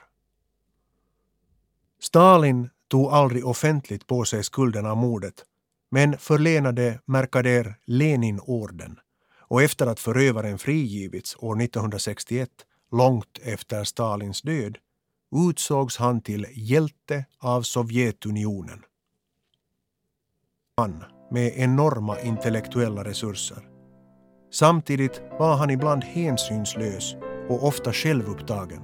Stalin 2.00 2.70
tog 2.88 3.06
aldrig 3.06 3.46
offentligt 3.46 4.06
på 4.06 4.24
sig 4.24 4.44
skulden 4.44 4.86
av 4.86 4.96
mordet, 4.96 5.44
men 5.94 6.18
förlenade 6.18 7.00
Mercader 7.06 7.74
Leninorden 7.84 8.98
och 9.38 9.62
efter 9.62 9.86
att 9.86 10.00
förövaren 10.00 10.58
frigivits 10.58 11.36
år 11.38 11.62
1961, 11.62 12.48
långt 12.92 13.38
efter 13.42 13.84
Stalins 13.84 14.42
död, 14.42 14.78
utsågs 15.48 15.96
han 15.96 16.20
till 16.20 16.46
hjälte 16.54 17.24
av 17.38 17.62
Sovjetunionen. 17.62 18.82
Han 20.76 21.04
med 21.30 21.52
enorma 21.56 22.20
intellektuella 22.20 23.04
resurser. 23.04 23.68
Samtidigt 24.52 25.22
var 25.38 25.56
han 25.56 25.70
ibland 25.70 26.04
hänsynslös 26.04 27.14
och 27.48 27.66
ofta 27.66 27.92
självupptagen. 27.92 28.82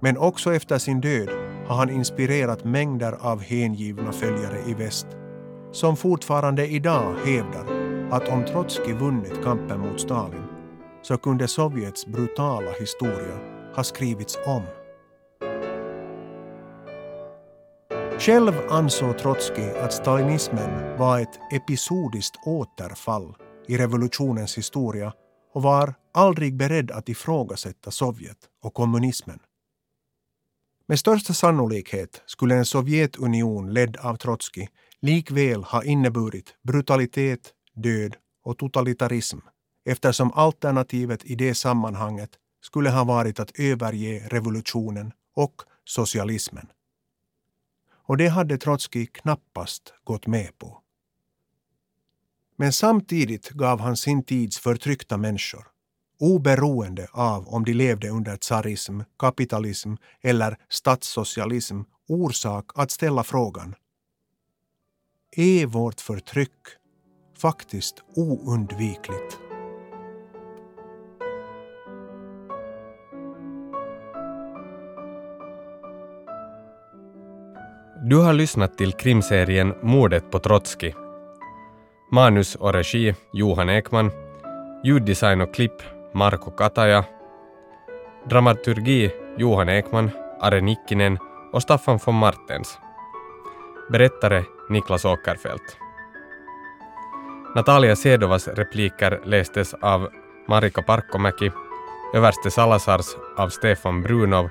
Men 0.00 0.18
också 0.18 0.54
efter 0.54 0.78
sin 0.78 1.00
död 1.00 1.28
har 1.66 1.76
han 1.76 1.90
inspirerat 1.90 2.64
mängder 2.64 3.12
av 3.12 3.40
hängivna 3.40 4.12
följare 4.12 4.70
i 4.70 4.74
väst 4.74 5.06
som 5.74 5.96
fortfarande 5.96 6.66
idag 6.66 7.14
hävdar 7.24 7.66
att 8.10 8.28
om 8.28 8.44
Trotskij 8.44 8.92
vunnit 8.92 9.44
kampen 9.44 9.80
mot 9.80 10.00
Stalin 10.00 10.44
så 11.02 11.16
kunde 11.16 11.48
Sovjets 11.48 12.06
brutala 12.06 12.70
historia 12.80 13.38
ha 13.76 13.84
skrivits 13.84 14.38
om. 14.46 14.62
Själv 18.18 18.52
ansåg 18.70 19.18
Trotskij 19.18 19.78
att 19.78 19.92
stalinismen 19.92 20.98
var 20.98 21.20
ett 21.20 21.40
episodiskt 21.52 22.36
återfall 22.46 23.34
i 23.68 23.76
revolutionens 23.76 24.58
historia 24.58 25.12
och 25.52 25.62
var 25.62 25.94
aldrig 26.12 26.56
beredd 26.56 26.90
att 26.90 27.08
ifrågasätta 27.08 27.90
Sovjet 27.90 28.38
och 28.62 28.74
kommunismen. 28.74 29.38
Med 30.86 30.98
största 30.98 31.32
sannolikhet 31.32 32.22
skulle 32.26 32.54
en 32.54 32.64
Sovjetunion 32.64 33.72
ledd 33.72 33.96
av 33.96 34.16
Trotskij 34.16 34.68
likväl 35.04 35.64
ha 35.64 35.84
inneburit 35.84 36.54
brutalitet, 36.62 37.52
död 37.74 38.16
och 38.44 38.58
totalitarism 38.58 39.38
eftersom 39.84 40.32
alternativet 40.32 41.24
i 41.24 41.34
det 41.34 41.54
sammanhanget 41.54 42.30
skulle 42.62 42.90
ha 42.90 43.04
varit 43.04 43.40
att 43.40 43.58
överge 43.58 44.28
revolutionen 44.28 45.12
och 45.36 45.62
socialismen 45.84 46.66
och 48.06 48.16
det 48.16 48.28
hade 48.28 48.58
Trotskij 48.58 49.06
knappast 49.06 49.94
gått 50.04 50.26
med 50.26 50.58
på. 50.58 50.80
Men 52.56 52.72
samtidigt 52.72 53.48
gav 53.50 53.80
han 53.80 53.96
sin 53.96 54.24
tids 54.24 54.58
förtryckta 54.58 55.16
människor, 55.16 55.66
oberoende 56.20 57.08
av 57.12 57.48
om 57.48 57.64
de 57.64 57.74
levde 57.74 58.08
under 58.08 58.36
tsarism, 58.36 59.00
kapitalism 59.18 59.94
eller 60.20 60.56
statssocialism, 60.68 61.80
orsak 62.08 62.70
att 62.74 62.90
ställa 62.90 63.24
frågan 63.24 63.74
är 65.36 65.66
vårt 65.66 66.00
förtryck 66.00 66.50
faktiskt 67.38 68.04
oundvikligt? 68.16 69.38
Du 78.04 78.16
har 78.16 78.32
lyssnat 78.32 78.78
till 78.78 78.92
krimserien 78.92 79.74
Mordet 79.82 80.30
på 80.30 80.38
Trotskij. 80.38 80.94
Manus 82.12 82.54
och 82.54 82.72
regi 82.72 83.14
Johan 83.32 83.70
Ekman. 83.70 84.10
Ljuddesign 84.84 85.40
och 85.40 85.54
klipp 85.54 85.82
Marko 86.12 86.50
Kataja. 86.50 87.04
Dramaturgi 88.30 89.10
Johan 89.38 89.68
Ekman, 89.68 90.10
Are 90.40 90.60
Nikkinen 90.60 91.18
och 91.52 91.62
Staffan 91.62 91.98
von 92.04 92.14
Martens. 92.14 92.78
Berättare 93.90 94.44
Niklas 94.68 95.04
Åkerfeldt. 95.04 95.78
Natalia 97.54 97.96
Sedovas 97.96 98.48
repliker 98.48 99.20
lästes 99.24 99.74
av 99.74 100.08
Marika 100.48 100.82
Parkkomäki, 100.82 101.50
överste 102.14 102.50
Salazars 102.50 103.06
av 103.36 103.48
Stefan 103.48 104.02
Brunov 104.02 104.48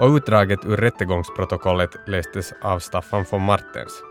och 0.00 0.10
utdraget 0.10 0.64
ur 0.64 0.76
rättegångsprotokollet 0.76 1.90
lästes 2.06 2.52
av 2.62 2.78
Staffan 2.78 3.24
von 3.30 3.42
Martens. 3.42 4.02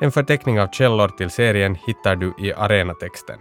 En 0.00 0.12
förteckning 0.12 0.60
av 0.60 0.68
källor 0.68 1.08
till 1.08 1.30
serien 1.30 1.74
hittar 1.74 2.16
du 2.16 2.34
i 2.38 2.52
arenatexten. 2.52 3.38